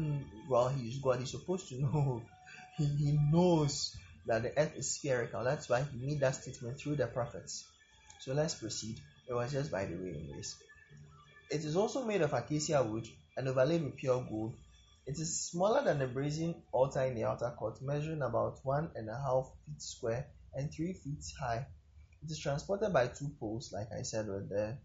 well, 0.50 0.69
He 0.69 0.89
is 0.89 0.97
God, 0.97 1.19
He's 1.19 1.32
supposed 1.32 1.69
to 1.69 1.80
know. 1.80 2.23
he, 2.78 2.86
he 2.86 3.19
knows 3.32 3.95
that 4.26 4.41
the 4.41 4.58
earth 4.58 4.76
is 4.76 4.95
spherical. 4.95 5.43
That's 5.43 5.69
why 5.69 5.84
He 5.84 6.06
made 6.06 6.19
that 6.21 6.36
statement 6.36 6.80
through 6.80 6.95
the 6.95 7.06
prophets. 7.06 7.63
So 8.19 8.34
let's 8.34 8.56
proceed. 8.56 8.97
It 9.30 9.34
was 9.34 9.52
just 9.52 9.71
by 9.71 9.86
the 9.86 9.95
way, 9.95 10.10
anyways. 10.10 10.56
It 11.50 11.64
is 11.64 11.78
also 11.78 12.04
made 12.04 12.22
of 12.22 12.34
acacia 12.34 12.84
wood 12.84 13.08
and 13.38 13.48
overlaid 13.48 13.84
with 13.84 13.96
pure 13.96 14.22
gold. 14.30 14.58
It 15.06 15.18
is 15.18 15.50
smaller 15.50 15.82
than 15.82 16.00
the 16.00 16.08
brazen 16.08 16.64
altar 16.74 17.04
in 17.04 17.16
the 17.16 17.24
outer 17.24 17.52
court, 17.58 17.82
measuring 17.82 18.22
about 18.22 18.60
one 18.64 18.92
and 18.96 19.10
a 19.10 19.16
half 19.16 19.50
feet 19.66 19.82
square 19.82 20.28
and 20.54 20.70
three 20.70 20.92
feet 20.92 21.24
high. 21.40 21.66
It 22.22 22.32
is 22.32 22.40
transported 22.40 22.92
by 22.92 23.08
two 23.08 23.30
poles, 23.40 23.72
like 23.72 23.88
I 23.98 24.02
said 24.02 24.28
with 24.28 24.50
the 24.50 24.78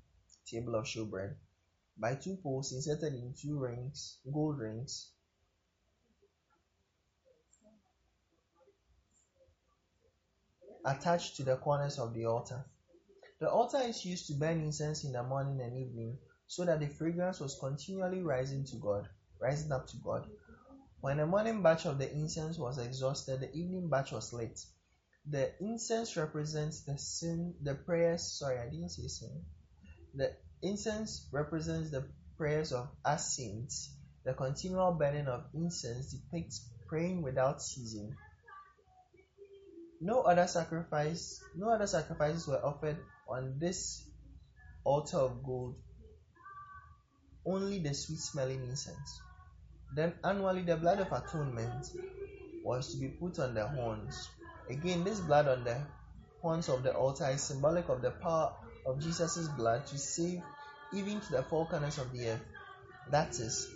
table 0.46 0.76
of 0.76 0.84
showbread, 0.84 1.34
by 1.98 2.14
two 2.14 2.36
poles 2.36 2.72
inserted 2.72 3.14
in 3.14 3.34
two 3.36 3.58
rings, 3.58 4.18
gold 4.32 4.58
rings. 4.58 5.10
Attached 10.84 11.36
to 11.36 11.42
the 11.42 11.56
corners 11.56 11.98
of 11.98 12.14
the 12.14 12.26
altar. 12.26 12.64
The 13.40 13.50
altar 13.50 13.78
is 13.78 14.04
used 14.04 14.28
to 14.28 14.34
burn 14.34 14.60
incense 14.60 15.02
in 15.02 15.12
the 15.12 15.22
morning 15.24 15.60
and 15.60 15.76
evening, 15.76 16.18
so 16.52 16.66
that 16.66 16.80
the 16.80 16.86
fragrance 16.86 17.40
was 17.40 17.56
continually 17.58 18.20
rising 18.20 18.62
to 18.62 18.76
God 18.76 19.08
rising 19.42 19.72
up 19.72 19.86
to 19.88 19.96
God. 19.96 20.26
When 21.00 21.16
the 21.16 21.26
morning 21.26 21.62
batch 21.62 21.86
of 21.86 21.98
the 21.98 22.12
incense 22.12 22.58
was 22.58 22.76
exhausted, 22.76 23.40
the 23.40 23.52
evening 23.52 23.88
batch 23.88 24.12
was 24.12 24.34
lit. 24.34 24.60
The 25.28 25.50
incense 25.60 26.14
represents 26.14 26.82
the 26.82 26.98
sin, 26.98 27.54
the 27.62 27.74
prayers. 27.74 28.38
Sorry, 28.38 28.58
I 28.58 28.66
didn't 28.66 28.90
say 28.90 29.08
sin. 29.08 29.44
The 30.14 30.32
incense 30.60 31.26
represents 31.32 31.90
the 31.90 32.04
prayers 32.36 32.72
of 32.72 32.88
us 33.02 33.34
saints. 33.34 33.96
The 34.24 34.34
continual 34.34 34.92
burning 34.92 35.26
of 35.26 35.46
incense 35.54 36.12
depicts 36.12 36.68
praying 36.86 37.22
without 37.22 37.62
ceasing. 37.62 38.14
No 40.02 40.20
other 40.20 40.46
sacrifice, 40.46 41.42
no 41.56 41.70
other 41.70 41.86
sacrifices 41.86 42.46
were 42.46 42.62
offered 42.62 42.98
on 43.26 43.58
this 43.58 44.06
altar 44.84 45.16
of 45.16 45.42
gold. 45.42 45.76
Only 47.44 47.78
the 47.80 47.94
sweet 47.94 48.20
smelling 48.20 48.62
incense. 48.64 49.20
Then 49.94 50.14
annually 50.24 50.62
the 50.62 50.76
blood 50.76 51.00
of 51.00 51.12
atonement 51.12 51.86
was 52.62 52.92
to 52.92 52.96
be 52.98 53.08
put 53.08 53.38
on 53.38 53.54
the 53.54 53.66
horns. 53.66 54.28
Again, 54.70 55.04
this 55.04 55.20
blood 55.20 55.48
on 55.48 55.64
the 55.64 55.76
horns 56.40 56.68
of 56.68 56.82
the 56.82 56.94
altar 56.94 57.28
is 57.30 57.42
symbolic 57.42 57.88
of 57.88 58.00
the 58.02 58.10
power 58.10 58.52
of 58.86 59.00
Jesus' 59.00 59.48
blood 59.48 59.86
to 59.86 59.98
save 59.98 60.42
even 60.92 61.20
to 61.20 61.32
the 61.32 61.42
four 61.42 61.66
corners 61.66 61.98
of 61.98 62.12
the 62.12 62.28
earth. 62.28 62.44
That 63.10 63.38
is, 63.40 63.68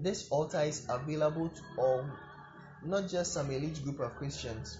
this 0.00 0.28
altar 0.30 0.60
is 0.60 0.86
available 0.88 1.48
to 1.48 1.62
all, 1.78 2.08
not 2.84 3.08
just 3.08 3.32
some 3.32 3.50
elite 3.50 3.82
group 3.82 4.00
of 4.00 4.14
Christians. 4.16 4.78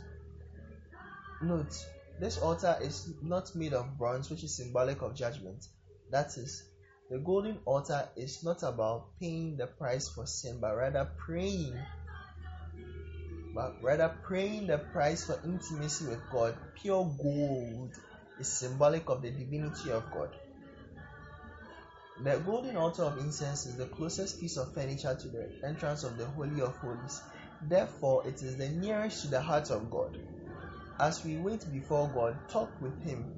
Note, 1.43 1.75
this 2.21 2.39
altar 2.39 2.77
is 2.81 3.13
not 3.23 3.55
made 3.55 3.75
of 3.75 3.99
bronze, 3.99 4.31
which 4.31 4.45
is 4.45 4.57
symbolic 4.57 5.03
of 5.03 5.15
judgment. 5.15 5.67
That 6.11 6.37
is, 6.37 6.63
the 7.11 7.19
golden 7.19 7.59
altar 7.67 8.09
is 8.17 8.43
not 8.43 8.63
about 8.63 9.19
paying 9.21 9.57
the 9.57 9.67
price 9.67 10.09
for 10.09 10.27
sin, 10.27 10.59
but 10.61 10.75
rather 10.77 11.09
praying, 11.19 11.79
but 13.55 13.77
rather 13.83 14.09
praying 14.23 14.67
the 14.67 14.79
price 14.79 15.25
for 15.25 15.39
intimacy 15.45 16.07
with 16.07 16.21
God. 16.33 16.57
Pure 16.81 17.15
gold 17.23 17.91
is 18.41 18.49
symbolic 18.49 19.09
of 19.11 19.23
the 19.23 19.31
divinity 19.31 19.91
of 19.91 20.11
God. 20.11 20.31
The 22.23 22.39
golden 22.47 22.77
altar 22.77 23.03
of 23.03 23.19
incense 23.19 23.67
is 23.67 23.77
the 23.77 23.87
closest 23.87 24.41
piece 24.41 24.57
of 24.57 24.73
furniture 24.73 25.15
to 25.15 25.29
the 25.29 25.49
entrance 25.63 26.05
of 26.05 26.17
the 26.17 26.27
Holy 26.27 26.61
of 26.63 26.75
Holies. 26.77 27.21
Therefore, 27.61 28.27
it 28.27 28.43
is 28.43 28.57
the 28.57 28.69
nearest 28.69 29.23
to 29.23 29.29
the 29.29 29.41
heart 29.41 29.71
of 29.71 29.91
God. 29.91 30.17
As 30.99 31.25
we 31.25 31.37
wait 31.37 31.71
before 31.73 32.09
God, 32.15 32.37
talk 32.49 32.71
with 32.81 33.03
Him, 33.03 33.33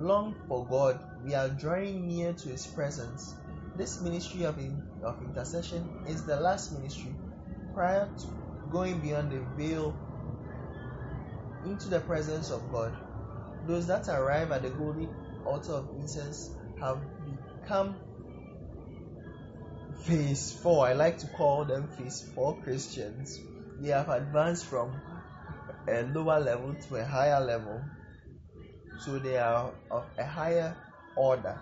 long 0.00 0.34
for 0.48 0.66
God, 0.66 1.00
we 1.24 1.34
are 1.34 1.48
drawing 1.48 2.06
near 2.06 2.32
to 2.32 2.48
His 2.48 2.66
presence. 2.66 3.34
This 3.76 4.00
ministry 4.00 4.44
of, 4.44 4.58
in, 4.58 4.82
of 5.02 5.16
intercession 5.22 5.88
is 6.06 6.24
the 6.24 6.40
last 6.40 6.72
ministry 6.72 7.14
prior 7.74 8.08
to 8.18 8.26
going 8.70 9.00
beyond 9.00 9.30
the 9.30 9.40
veil 9.56 9.94
into 11.64 11.88
the 11.88 12.00
presence 12.00 12.50
of 12.50 12.70
God. 12.72 12.96
Those 13.66 13.86
that 13.88 14.08
arrive 14.08 14.52
at 14.52 14.62
the 14.62 14.70
golden 14.70 15.10
altar 15.44 15.72
of 15.72 15.88
incense 16.00 16.50
have 16.80 17.00
become 17.62 17.96
phase 20.04 20.52
4. 20.62 20.86
I 20.86 20.92
like 20.94 21.18
to 21.18 21.26
call 21.28 21.64
them 21.64 21.88
phase 21.88 22.22
4 22.34 22.60
Christians. 22.62 23.40
They 23.80 23.90
have 23.90 24.08
advanced 24.08 24.66
from 24.66 24.92
a 25.88 26.02
lower 26.02 26.40
level 26.40 26.74
to 26.88 26.96
a 26.96 27.04
higher 27.04 27.40
level 27.40 27.80
so 28.98 29.18
they 29.18 29.38
are 29.38 29.70
of 29.90 30.04
a 30.18 30.24
higher 30.24 30.76
order. 31.16 31.58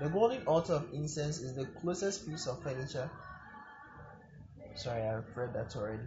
The 0.00 0.08
golden 0.08 0.46
altar 0.46 0.74
of 0.74 0.92
incense 0.92 1.38
is 1.38 1.54
the 1.54 1.66
closest 1.66 2.26
piece 2.26 2.46
of 2.46 2.62
furniture. 2.62 3.10
Sorry, 4.74 5.02
I've 5.02 5.36
read 5.36 5.54
that 5.54 5.74
already. 5.76 6.04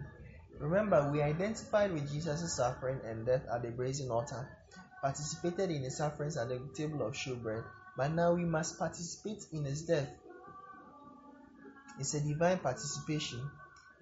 Remember, 0.58 1.10
we 1.12 1.20
identified 1.20 1.92
with 1.92 2.10
Jesus' 2.10 2.54
suffering 2.54 3.00
and 3.04 3.26
death 3.26 3.42
at 3.52 3.62
the 3.62 3.70
brazen 3.70 4.10
altar, 4.10 4.48
participated 5.02 5.70
in 5.70 5.82
his 5.82 5.96
sufferings 5.96 6.36
at 6.36 6.48
the 6.48 6.60
table 6.74 7.06
of 7.06 7.14
showbread, 7.14 7.64
but 7.96 8.12
now 8.12 8.32
we 8.32 8.44
must 8.44 8.78
participate 8.78 9.44
in 9.52 9.64
his 9.64 9.82
death. 9.82 10.08
It's 11.98 12.14
a 12.14 12.20
divine 12.20 12.58
participation 12.58 13.50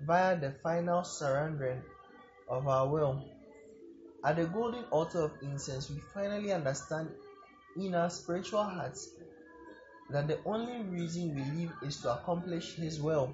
via 0.06 0.38
the 0.38 0.52
final 0.62 1.02
surrendering 1.02 1.82
of 2.48 2.68
our 2.68 2.86
will 2.86 3.24
at 4.24 4.36
the 4.36 4.46
golden 4.46 4.84
altar 4.90 5.20
of 5.20 5.32
incense, 5.42 5.90
we 5.90 6.00
finally 6.12 6.52
understand 6.52 7.08
in 7.76 7.94
our 7.94 8.10
spiritual 8.10 8.64
hearts 8.64 9.10
that 10.10 10.28
the 10.28 10.38
only 10.44 10.82
reason 10.82 11.34
we 11.34 11.42
live 11.62 11.72
is 11.82 12.00
to 12.02 12.12
accomplish 12.12 12.74
His 12.74 13.00
will. 13.00 13.32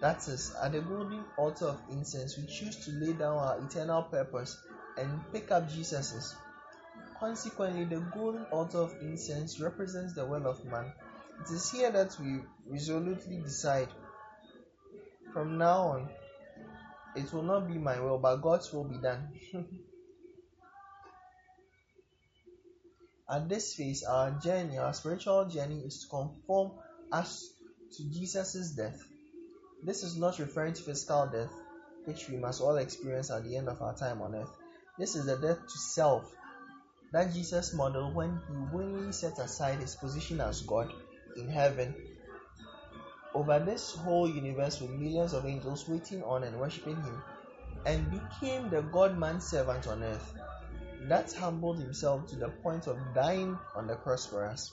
That 0.00 0.26
is, 0.28 0.54
at 0.62 0.72
the 0.72 0.80
golden 0.80 1.24
altar 1.36 1.66
of 1.66 1.80
incense, 1.90 2.36
we 2.38 2.46
choose 2.46 2.76
to 2.84 2.92
lay 2.92 3.12
down 3.12 3.36
our 3.36 3.58
eternal 3.64 4.02
purpose 4.02 4.58
and 4.98 5.20
pick 5.32 5.50
up 5.50 5.68
Jesus's. 5.68 6.34
Consequently, 7.18 7.84
the 7.84 8.00
golden 8.14 8.44
altar 8.46 8.78
of 8.78 8.94
incense 9.00 9.60
represents 9.60 10.12
the 10.14 10.24
will 10.24 10.46
of 10.46 10.64
man. 10.64 10.92
It 11.40 11.52
is 11.52 11.70
here 11.70 11.90
that 11.90 12.16
we 12.20 12.40
resolutely 12.66 13.36
decide 13.36 13.88
from 15.32 15.58
now 15.58 15.78
on 15.78 16.08
it 17.14 17.32
will 17.32 17.42
not 17.42 17.68
be 17.68 17.78
my 17.78 18.00
will, 18.00 18.18
but 18.18 18.36
God's 18.36 18.72
will 18.72 18.84
be 18.84 18.98
done. 18.98 19.28
At 23.30 23.48
this 23.48 23.74
phase, 23.74 24.02
our 24.02 24.30
journey, 24.32 24.78
our 24.78 24.92
spiritual 24.92 25.46
journey, 25.46 25.80
is 25.80 26.02
to 26.02 26.08
conform 26.08 26.72
us 27.10 27.52
to 27.96 28.04
Jesus' 28.04 28.72
death. 28.72 29.00
This 29.82 30.02
is 30.02 30.16
not 30.16 30.38
referring 30.38 30.74
to 30.74 30.82
physical 30.82 31.26
death, 31.26 31.52
which 32.04 32.28
we 32.28 32.36
must 32.36 32.60
all 32.60 32.76
experience 32.76 33.30
at 33.30 33.44
the 33.44 33.56
end 33.56 33.68
of 33.68 33.80
our 33.80 33.96
time 33.96 34.20
on 34.22 34.34
earth. 34.34 34.50
This 34.98 35.14
is 35.16 35.24
the 35.26 35.36
death 35.36 35.58
to 35.58 35.78
self 35.78 36.30
that 37.12 37.32
Jesus 37.32 37.74
modeled 37.74 38.14
when 38.14 38.40
he 38.48 38.56
willingly 38.74 39.12
set 39.12 39.38
aside 39.38 39.78
his 39.80 39.94
position 39.94 40.40
as 40.40 40.62
God 40.62 40.92
in 41.36 41.48
heaven 41.48 41.94
over 43.34 43.58
this 43.58 43.94
whole 43.94 44.28
universe 44.28 44.80
with 44.80 44.90
millions 44.90 45.32
of 45.32 45.46
angels 45.46 45.88
waiting 45.88 46.22
on 46.22 46.44
and 46.44 46.58
worshipping 46.58 46.96
him, 46.96 47.22
and 47.86 48.10
became 48.10 48.68
the 48.70 48.82
God 48.82 49.18
man 49.18 49.40
servant 49.40 49.86
on 49.86 50.02
earth. 50.02 50.34
That 51.08 51.32
humbled 51.32 51.80
himself 51.80 52.28
to 52.28 52.36
the 52.36 52.48
point 52.48 52.86
of 52.86 52.98
dying 53.14 53.58
on 53.74 53.86
the 53.86 53.96
cross 53.96 54.26
for 54.26 54.44
us. 54.44 54.72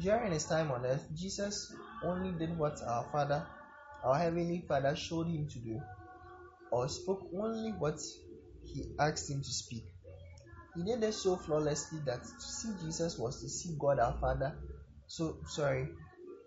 During 0.00 0.32
his 0.32 0.44
time 0.44 0.70
on 0.70 0.86
earth, 0.86 1.04
Jesus 1.14 1.74
only 2.04 2.30
did 2.32 2.56
what 2.56 2.80
our 2.86 3.04
Father, 3.10 3.44
our 4.04 4.16
Heavenly 4.16 4.64
Father, 4.68 4.94
showed 4.94 5.26
him 5.26 5.48
to 5.48 5.58
do, 5.58 5.80
or 6.70 6.88
spoke 6.88 7.26
only 7.34 7.70
what 7.72 7.98
he 8.72 8.84
asked 9.00 9.30
him 9.30 9.40
to 9.40 9.50
speak. 9.50 9.84
He 10.76 10.84
did 10.84 11.00
this 11.00 11.22
so 11.22 11.36
flawlessly 11.36 11.98
that 12.06 12.22
to 12.22 12.40
see 12.40 12.68
Jesus 12.84 13.18
was 13.18 13.40
to 13.40 13.48
see 13.48 13.74
God 13.78 13.98
our 13.98 14.16
Father. 14.20 14.54
So 15.08 15.38
sorry, 15.48 15.88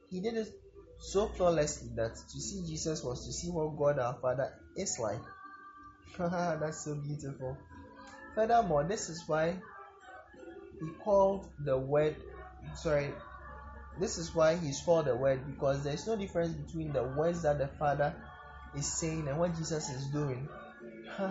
he 0.10 0.22
did 0.22 0.36
it 0.36 0.61
so 1.02 1.28
flawlessly 1.28 1.90
that 1.96 2.16
to 2.16 2.40
see 2.40 2.66
Jesus 2.66 3.04
was 3.04 3.26
to 3.26 3.34
see 3.34 3.50
what 3.50 3.78
God 3.78 4.00
our 4.00 4.14
Father 4.22 4.54
is 4.78 4.98
like. 5.00 5.22
That's 6.18 6.86
so 6.86 6.96
beautiful. 6.96 7.58
Furthermore, 8.36 8.84
this 8.84 9.10
is 9.10 9.24
why 9.28 9.58
he 10.82 10.90
called 11.04 11.48
the 11.60 11.78
word 11.78 12.16
sorry 12.76 13.10
this 14.00 14.18
is 14.18 14.34
why 14.34 14.56
he's 14.56 14.82
called 14.82 15.06
the 15.06 15.16
word 15.16 15.40
because 15.46 15.84
there's 15.84 16.08
no 16.08 16.16
difference 16.16 16.54
between 16.54 16.92
the 16.92 17.04
words 17.04 17.44
that 17.44 17.58
the 17.60 17.68
father 17.68 18.14
is 18.76 18.86
saying 18.86 19.28
and 19.28 19.38
what 19.38 19.56
jesus 19.56 19.90
is 19.90 20.06
doing 20.08 20.48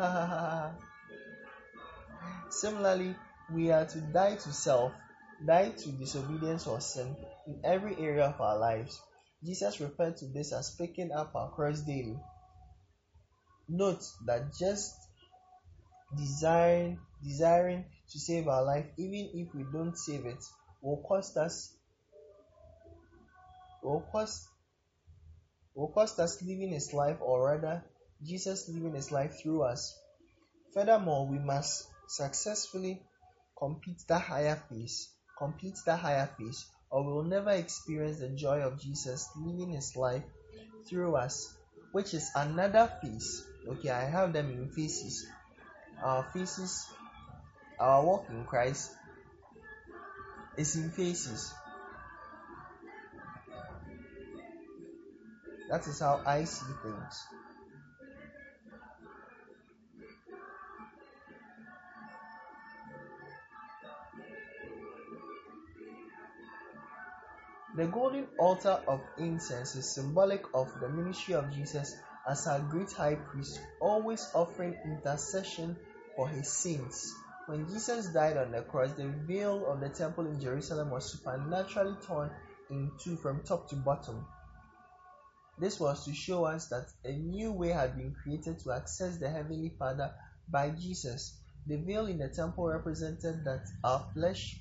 similarly 2.51 3.15
we 3.53 3.71
are 3.73 3.87
to 3.87 3.99
die 4.01 4.37
to 4.37 4.53
self 4.53 4.93
die 5.45 5.71
to 5.71 5.91
disobedience 5.93 6.67
or 6.67 6.81
sin 6.81 7.17
in 7.47 7.59
every 7.65 7.97
area 7.99 8.27
of 8.27 8.41
our 8.41 8.59
lives 8.59 9.01
Jesus 9.45 9.81
referred 9.81 10.17
to 10.19 10.27
this 10.27 10.53
as 10.53 10.75
picking 10.75 11.13
up 11.13 11.35
our 11.35 11.51
cross 11.51 11.81
daily. 11.81 12.19
Note 13.69 14.05
that 14.27 14.55
just 14.59 14.95
desiring 16.17 16.99
desiring 17.23 17.85
to 18.11 18.19
save 18.19 18.49
our 18.49 18.65
life, 18.65 18.87
even 18.97 19.31
if 19.35 19.55
we 19.55 19.65
don't 19.73 19.97
save 19.97 20.27
it, 20.27 20.43
will 20.83 21.03
cost 21.07 21.37
us 21.37 21.75
will 23.83 24.07
cost 24.13 24.49
will 25.75 25.89
cost 25.89 26.19
us 26.19 26.43
living 26.43 26.71
his 26.71 26.93
life, 26.93 27.19
or 27.21 27.47
rather, 27.47 27.85
Jesus 28.23 28.69
living 28.69 28.95
his 28.95 29.11
life 29.11 29.41
through 29.41 29.63
us. 29.63 29.97
Furthermore, 30.75 31.27
we 31.27 31.39
must 31.39 31.87
successfully 32.09 33.03
complete 33.57 34.03
that 34.09 34.23
higher 34.23 34.63
phase, 34.69 35.09
complete 35.39 35.79
that 35.87 36.01
higher 36.01 36.29
phase, 36.39 36.67
or 36.91 37.05
we 37.05 37.13
will 37.13 37.25
never 37.25 37.51
experience 37.51 38.19
the 38.19 38.29
joy 38.29 38.61
of 38.61 38.81
Jesus 38.81 39.29
living 39.37 39.71
his 39.71 39.97
life 39.97 40.25
through 40.89 41.15
us, 41.17 41.55
which 41.93 42.15
is 42.15 42.31
another 42.35 42.91
phase. 43.01 43.45
Okay, 43.69 43.91
I 43.91 44.05
have 44.05 44.33
them 44.33 44.51
in 44.51 44.69
phases. 44.69 45.27
Our 46.03 46.25
phases, 46.33 46.87
our 47.79 48.05
walk 48.05 48.27
in 48.31 48.45
Christ 48.45 48.91
is 50.57 50.77
in 50.77 50.91
phases. 50.91 51.53
That 55.69 55.87
is 55.87 56.01
how 56.01 56.21
I 56.27 56.45
see 56.45 56.73
things. 56.83 57.25
The 67.77 67.87
golden 67.87 68.27
altar 68.37 68.83
of 68.89 69.01
incense 69.17 69.77
is 69.77 69.95
symbolic 69.95 70.43
of 70.55 70.69
the 70.81 70.89
ministry 70.89 71.35
of 71.35 71.53
Jesus 71.53 71.95
as 72.29 72.47
our 72.49 72.59
great 72.59 72.91
high 72.93 73.15
priest, 73.15 73.61
always 73.81 74.29
offering 74.35 74.77
intercession 74.85 75.77
for 76.17 76.29
his 76.29 76.49
sins. 76.49 77.15
When 77.47 77.69
Jesus 77.69 78.07
died 78.07 78.37
on 78.37 78.51
the 78.51 78.63
cross, 78.63 78.93
the 78.95 79.09
veil 79.09 79.67
of 79.67 79.81
the 79.81 79.89
temple 79.89 80.27
in 80.27 80.41
Jerusalem 80.41 80.91
was 80.91 81.13
supernaturally 81.13 81.97
torn 82.05 82.31
in 82.71 82.91
two 82.99 83.17
from 83.17 83.43
top 83.45 83.69
to 83.71 83.77
bottom. 83.77 84.27
This 85.59 85.79
was 85.79 86.05
to 86.07 86.15
show 86.15 86.47
us 86.47 86.67
that 86.69 86.89
a 87.05 87.13
new 87.13 87.53
way 87.53 87.69
had 87.69 87.97
been 87.97 88.15
created 88.23 88.59
to 88.61 88.73
access 88.73 89.19
the 89.19 89.31
Heavenly 89.31 89.71
Father 89.79 90.13
by 90.49 90.71
Jesus. 90.71 91.39
The 91.67 91.77
veil 91.77 92.07
in 92.07 92.19
the 92.19 92.29
temple 92.29 92.67
represented 92.67 93.45
that 93.45 93.67
our 93.85 94.07
flesh, 94.13 94.61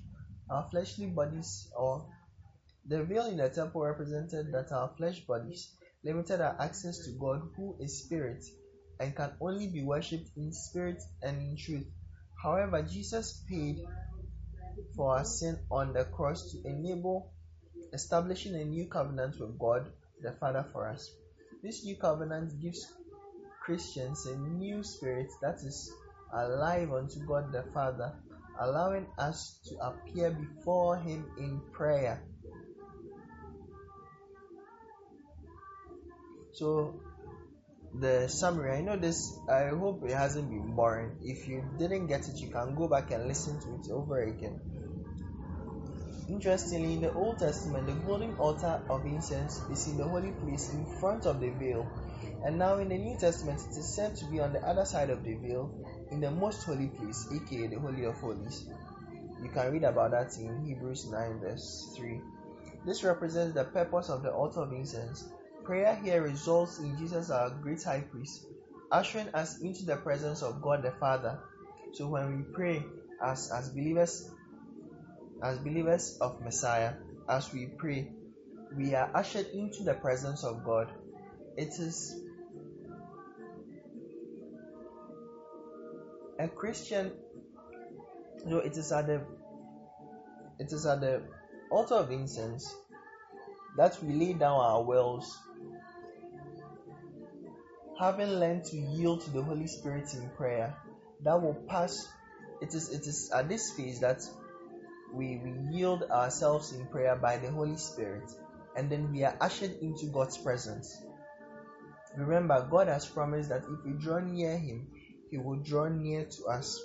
our 0.50 0.68
fleshly 0.70 1.08
bodies, 1.08 1.68
or 1.76 2.06
the 2.90 3.04
veil 3.04 3.28
in 3.28 3.38
the 3.38 3.50
temple 3.50 3.82
represented 3.82 4.52
that 4.52 4.72
our 4.72 4.90
flesh 4.98 5.20
bodies 5.22 5.76
limited 6.04 6.42
our 6.42 6.60
access 6.60 7.06
to 7.06 7.12
God, 7.12 7.42
who 7.56 7.76
is 7.80 8.04
spirit, 8.04 8.44
and 9.00 9.16
can 9.16 9.32
only 9.40 9.68
be 9.68 9.84
worshipped 9.84 10.36
in 10.36 10.52
spirit 10.52 11.02
and 11.22 11.40
in 11.40 11.56
truth. 11.56 11.86
However, 12.42 12.82
Jesus 12.82 13.44
paid 13.48 13.78
for 14.96 15.18
our 15.18 15.26
sin 15.26 15.60
on 15.70 15.94
the 15.94 16.06
cross 16.06 16.52
to 16.52 16.68
enable 16.68 17.32
establishing 17.94 18.56
a 18.56 18.66
new 18.66 18.88
covenant 18.88 19.40
with 19.40 19.60
God 19.60 19.92
the 20.22 20.32
Father 20.32 20.66
for 20.72 20.88
us. 20.90 21.12
This 21.62 21.84
new 21.86 21.96
covenant 21.96 22.60
gives 22.60 22.92
Christians 23.62 24.26
a 24.26 24.36
new 24.36 24.84
spirit 24.84 25.28
that 25.42 25.56
is 25.56 25.92
alive 26.34 26.92
unto 26.92 27.20
God 27.26 27.52
the 27.52 27.64
Father, 27.74 28.14
allowing 28.60 29.06
us 29.18 29.60
to 29.66 29.78
appear 29.78 30.32
before 30.32 30.98
Him 30.98 31.26
in 31.38 31.62
prayer. 31.72 32.20
So, 36.60 37.00
the 37.94 38.28
summary 38.28 38.72
I 38.78 38.82
know 38.82 38.98
this, 38.98 39.40
I 39.50 39.70
hope 39.70 40.04
it 40.04 40.12
hasn't 40.12 40.50
been 40.50 40.76
boring. 40.76 41.16
If 41.24 41.48
you 41.48 41.64
didn't 41.78 42.08
get 42.08 42.28
it, 42.28 42.36
you 42.42 42.50
can 42.50 42.76
go 42.76 42.90
back 42.90 43.12
and 43.12 43.30
listen 43.30 43.62
to 43.62 43.76
it 43.76 43.90
over 43.90 44.24
again. 44.24 44.60
Interestingly, 46.28 46.96
in 46.96 47.02
the 47.02 47.14
Old 47.14 47.40
Testament, 47.40 47.88
the 47.88 47.94
golden 48.06 48.36
altar 48.36 48.82
of 48.90 49.06
incense 49.06 49.62
is 49.72 49.88
in 49.88 49.96
the 49.96 50.04
holy 50.04 50.34
place 50.34 50.74
in 50.74 50.86
front 51.00 51.26
of 51.26 51.40
the 51.40 51.52
veil, 51.52 51.88
and 52.44 52.60
now 52.60 52.78
in 52.80 52.90
the 52.90 52.98
New 52.98 53.18
Testament, 53.18 53.62
it 53.62 53.78
is 53.78 53.96
said 53.96 54.18
to 54.18 54.26
be 54.26 54.42
on 54.42 54.52
the 54.52 54.60
other 54.60 54.84
side 54.84 55.10
of 55.10 55.24
the 55.24 55.36
veil 55.36 55.72
in 56.12 56.20
the 56.20 56.30
most 56.30 56.66
holy 56.66 56.90
place, 56.90 57.26
aka 57.32 57.68
the 57.68 57.80
Holy 57.80 58.04
of 58.04 58.16
Holies. 58.16 58.66
You 59.42 59.48
can 59.48 59.72
read 59.72 59.86
about 59.86 60.12
that 60.12 60.38
in 60.38 60.66
Hebrews 60.66 61.10
9, 61.10 61.40
verse 61.40 61.94
3. 61.96 62.20
This 62.86 63.06
represents 63.06 63.54
the 63.54 63.64
purpose 63.64 64.10
of 64.10 64.24
the 64.24 64.34
altar 64.34 64.64
of 64.64 64.74
incense. 64.74 65.30
Prayer 65.70 65.94
here 66.04 66.24
results 66.24 66.80
in 66.80 66.98
Jesus, 66.98 67.30
our 67.30 67.52
great 67.52 67.84
high 67.84 68.02
priest, 68.02 68.44
ushering 68.92 69.28
us 69.36 69.62
into 69.62 69.86
the 69.86 69.98
presence 69.98 70.42
of 70.42 70.64
God 70.64 70.82
the 70.82 70.90
Father. 70.90 71.38
So 71.94 72.08
when 72.08 72.38
we 72.38 72.44
pray 72.52 72.84
as, 73.24 73.52
as 73.52 73.70
believers, 73.70 74.32
as 75.44 75.60
believers 75.60 76.18
of 76.22 76.42
Messiah, 76.42 76.94
as 77.30 77.54
we 77.54 77.68
pray, 77.68 78.12
we 78.76 78.96
are 78.96 79.12
ushered 79.14 79.46
into 79.54 79.84
the 79.84 79.94
presence 79.94 80.44
of 80.44 80.64
God. 80.64 80.92
It 81.56 81.68
is 81.78 82.20
a 86.40 86.48
Christian, 86.48 87.12
you 88.44 88.50
know, 88.50 88.58
it 88.58 88.76
is 88.76 88.92
at 88.92 89.06
the 89.06 89.22
it 90.58 90.74
is 90.74 90.88
at 90.88 91.02
the 91.02 91.22
altar 91.70 91.94
of 91.94 92.10
incense 92.10 92.74
that 93.78 94.02
we 94.02 94.16
lay 94.16 94.34
down 94.34 94.60
our 94.60 94.84
wills, 94.84 95.38
having 98.00 98.40
learned 98.40 98.64
to 98.64 98.78
yield 98.78 99.22
to 99.22 99.30
the 99.32 99.44
Holy 99.44 99.68
Spirit 99.68 100.14
in 100.14 100.30
prayer. 100.38 100.76
That 101.24 101.42
will 101.42 101.56
pass. 101.68 102.08
It 102.62 102.74
is 102.74 102.90
it 102.90 103.06
is 103.06 103.32
at 103.36 103.50
this 103.50 103.72
phase 103.72 104.00
that 104.00 104.22
we, 105.14 105.38
we 105.38 105.78
yield 105.78 106.04
ourselves 106.04 106.72
in 106.72 106.86
prayer 106.88 107.16
by 107.16 107.38
the 107.38 107.52
Holy 107.52 107.78
Spirit, 107.78 108.32
and 108.76 108.90
then 108.90 109.12
we 109.12 109.24
are 109.24 109.36
ushered 109.42 109.78
into 109.82 110.06
God's 110.08 110.38
presence. 110.38 111.02
Remember, 112.16 112.66
God 112.70 112.88
has 112.88 113.06
promised 113.06 113.50
that 113.50 113.64
if 113.64 113.86
we 113.86 113.94
draw 113.94 114.20
near 114.20 114.58
Him, 114.58 114.88
He 115.30 115.38
will 115.38 115.58
draw 115.58 115.88
near 115.88 116.26
to 116.26 116.46
us. 116.46 116.80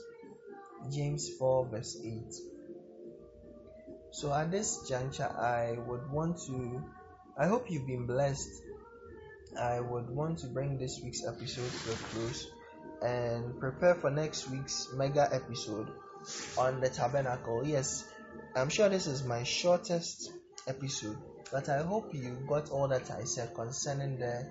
James 0.92 1.30
4, 1.38 1.68
verse 1.70 1.98
8. 2.04 2.34
So, 4.10 4.32
at 4.32 4.50
this 4.50 4.86
juncture, 4.88 5.24
I 5.24 5.78
would 5.86 6.10
want 6.10 6.38
to, 6.46 6.82
I 7.38 7.46
hope 7.46 7.70
you've 7.70 7.86
been 7.86 8.06
blessed. 8.06 8.50
I 9.58 9.80
would 9.80 10.10
want 10.10 10.38
to 10.38 10.46
bring 10.48 10.78
this 10.78 11.00
week's 11.02 11.24
episode 11.26 11.70
to 11.70 11.92
a 11.92 11.96
close 11.96 12.48
and 13.02 13.58
prepare 13.58 13.94
for 13.94 14.10
next 14.10 14.50
week's 14.50 14.88
mega 14.94 15.28
episode 15.32 15.88
on 16.58 16.80
the 16.80 16.88
tabernacle. 16.88 17.62
Yes, 17.64 18.04
I'm 18.56 18.68
sure 18.68 18.88
this 18.88 19.06
is 19.06 19.24
my 19.24 19.42
shortest 19.42 20.32
episode, 20.66 21.16
but 21.52 21.68
I 21.68 21.82
hope 21.82 22.14
you 22.14 22.38
got 22.48 22.70
all 22.70 22.88
that 22.88 23.10
I 23.10 23.24
said 23.24 23.54
concerning 23.54 24.18
the 24.18 24.46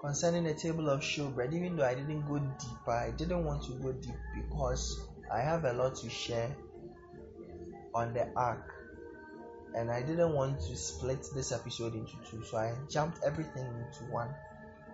concerning 0.00 0.44
the 0.44 0.54
table 0.54 0.90
of 0.90 1.00
showbread. 1.00 1.54
Even 1.54 1.76
though 1.76 1.86
I 1.86 1.94
didn't 1.94 2.26
go 2.28 2.38
deeper, 2.38 2.90
I 2.90 3.12
didn't 3.12 3.44
want 3.44 3.64
to 3.64 3.72
go 3.72 3.92
deep 3.92 4.16
because 4.34 5.08
I 5.32 5.40
have 5.40 5.64
a 5.64 5.72
lot 5.72 5.96
to 5.96 6.10
share 6.10 6.54
on 7.94 8.12
the 8.12 8.28
ark, 8.36 8.74
and 9.76 9.90
I 9.90 10.02
didn't 10.02 10.32
want 10.32 10.60
to 10.60 10.76
split 10.76 11.24
this 11.34 11.52
episode 11.52 11.94
into 11.94 12.12
two, 12.30 12.42
so 12.44 12.56
I 12.56 12.74
jumped 12.90 13.22
everything 13.24 13.66
into 13.66 14.10
one 14.10 14.34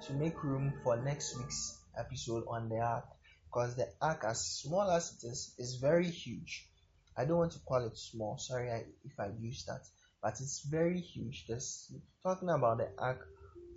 to 0.06 0.12
make 0.14 0.42
room 0.42 0.72
for 0.82 0.96
next 0.96 1.38
week's 1.38 1.78
episode 1.98 2.44
on 2.48 2.68
the 2.68 2.78
ark 2.78 3.04
because 3.46 3.76
the 3.76 3.88
ark, 4.00 4.24
as 4.26 4.44
small 4.44 4.90
as 4.90 5.12
it 5.12 5.26
is, 5.26 5.54
is 5.58 5.76
very 5.76 6.08
huge 6.08 6.68
I 7.16 7.24
don't 7.24 7.38
want 7.38 7.52
to 7.52 7.58
call 7.60 7.84
it 7.84 7.96
small. 7.98 8.38
Sorry 8.38 8.70
if 9.04 9.18
I 9.18 9.28
use 9.40 9.64
that, 9.66 9.82
but 10.22 10.40
it's 10.40 10.60
very 10.60 11.00
huge. 11.00 11.46
Just 11.46 11.92
talking 12.22 12.48
about 12.48 12.78
the 12.78 12.88
ark 12.98 13.28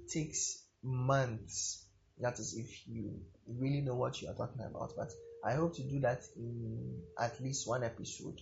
takes 0.08 0.64
months. 0.82 1.86
That 2.20 2.40
is 2.40 2.56
if 2.56 2.88
you 2.88 3.20
really 3.46 3.82
know 3.82 3.96
what 3.96 4.22
you 4.22 4.30
are 4.30 4.36
talking 4.36 4.62
about. 4.62 4.94
But 4.96 5.12
I 5.44 5.56
hope 5.56 5.76
to 5.76 5.84
do 5.84 6.00
that 6.02 6.22
in 6.38 7.02
at 7.20 7.42
least 7.42 7.68
one 7.68 7.84
episode. 7.84 8.40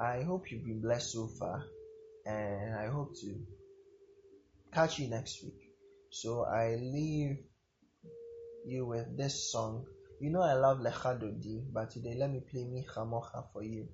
I 0.00 0.22
hope 0.22 0.50
you've 0.50 0.64
been 0.64 0.80
blessed 0.80 1.10
so 1.10 1.26
far, 1.26 1.64
and 2.24 2.74
I 2.76 2.86
hope 2.86 3.16
to 3.20 3.34
catch 4.72 5.00
you 5.00 5.08
next 5.08 5.42
week. 5.42 5.72
So 6.10 6.44
I 6.44 6.76
leave 6.76 7.38
you 8.64 8.86
with 8.86 9.16
this 9.16 9.50
song. 9.50 9.86
You 10.20 10.30
know 10.30 10.42
I 10.42 10.52
love 10.52 10.78
Lecha 10.78 11.18
Dodi, 11.20 11.64
but 11.72 11.90
today 11.90 12.14
let 12.16 12.30
me 12.30 12.40
play 12.48 12.62
Micha 12.62 13.04
Mocha 13.08 13.44
for 13.52 13.64
you. 13.64 13.88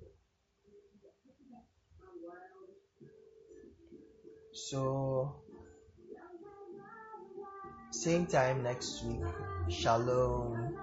So, 4.53 5.35
same 7.89 8.27
time 8.27 8.61
next 8.61 9.03
week. 9.03 9.21
Shalom. 9.69 10.75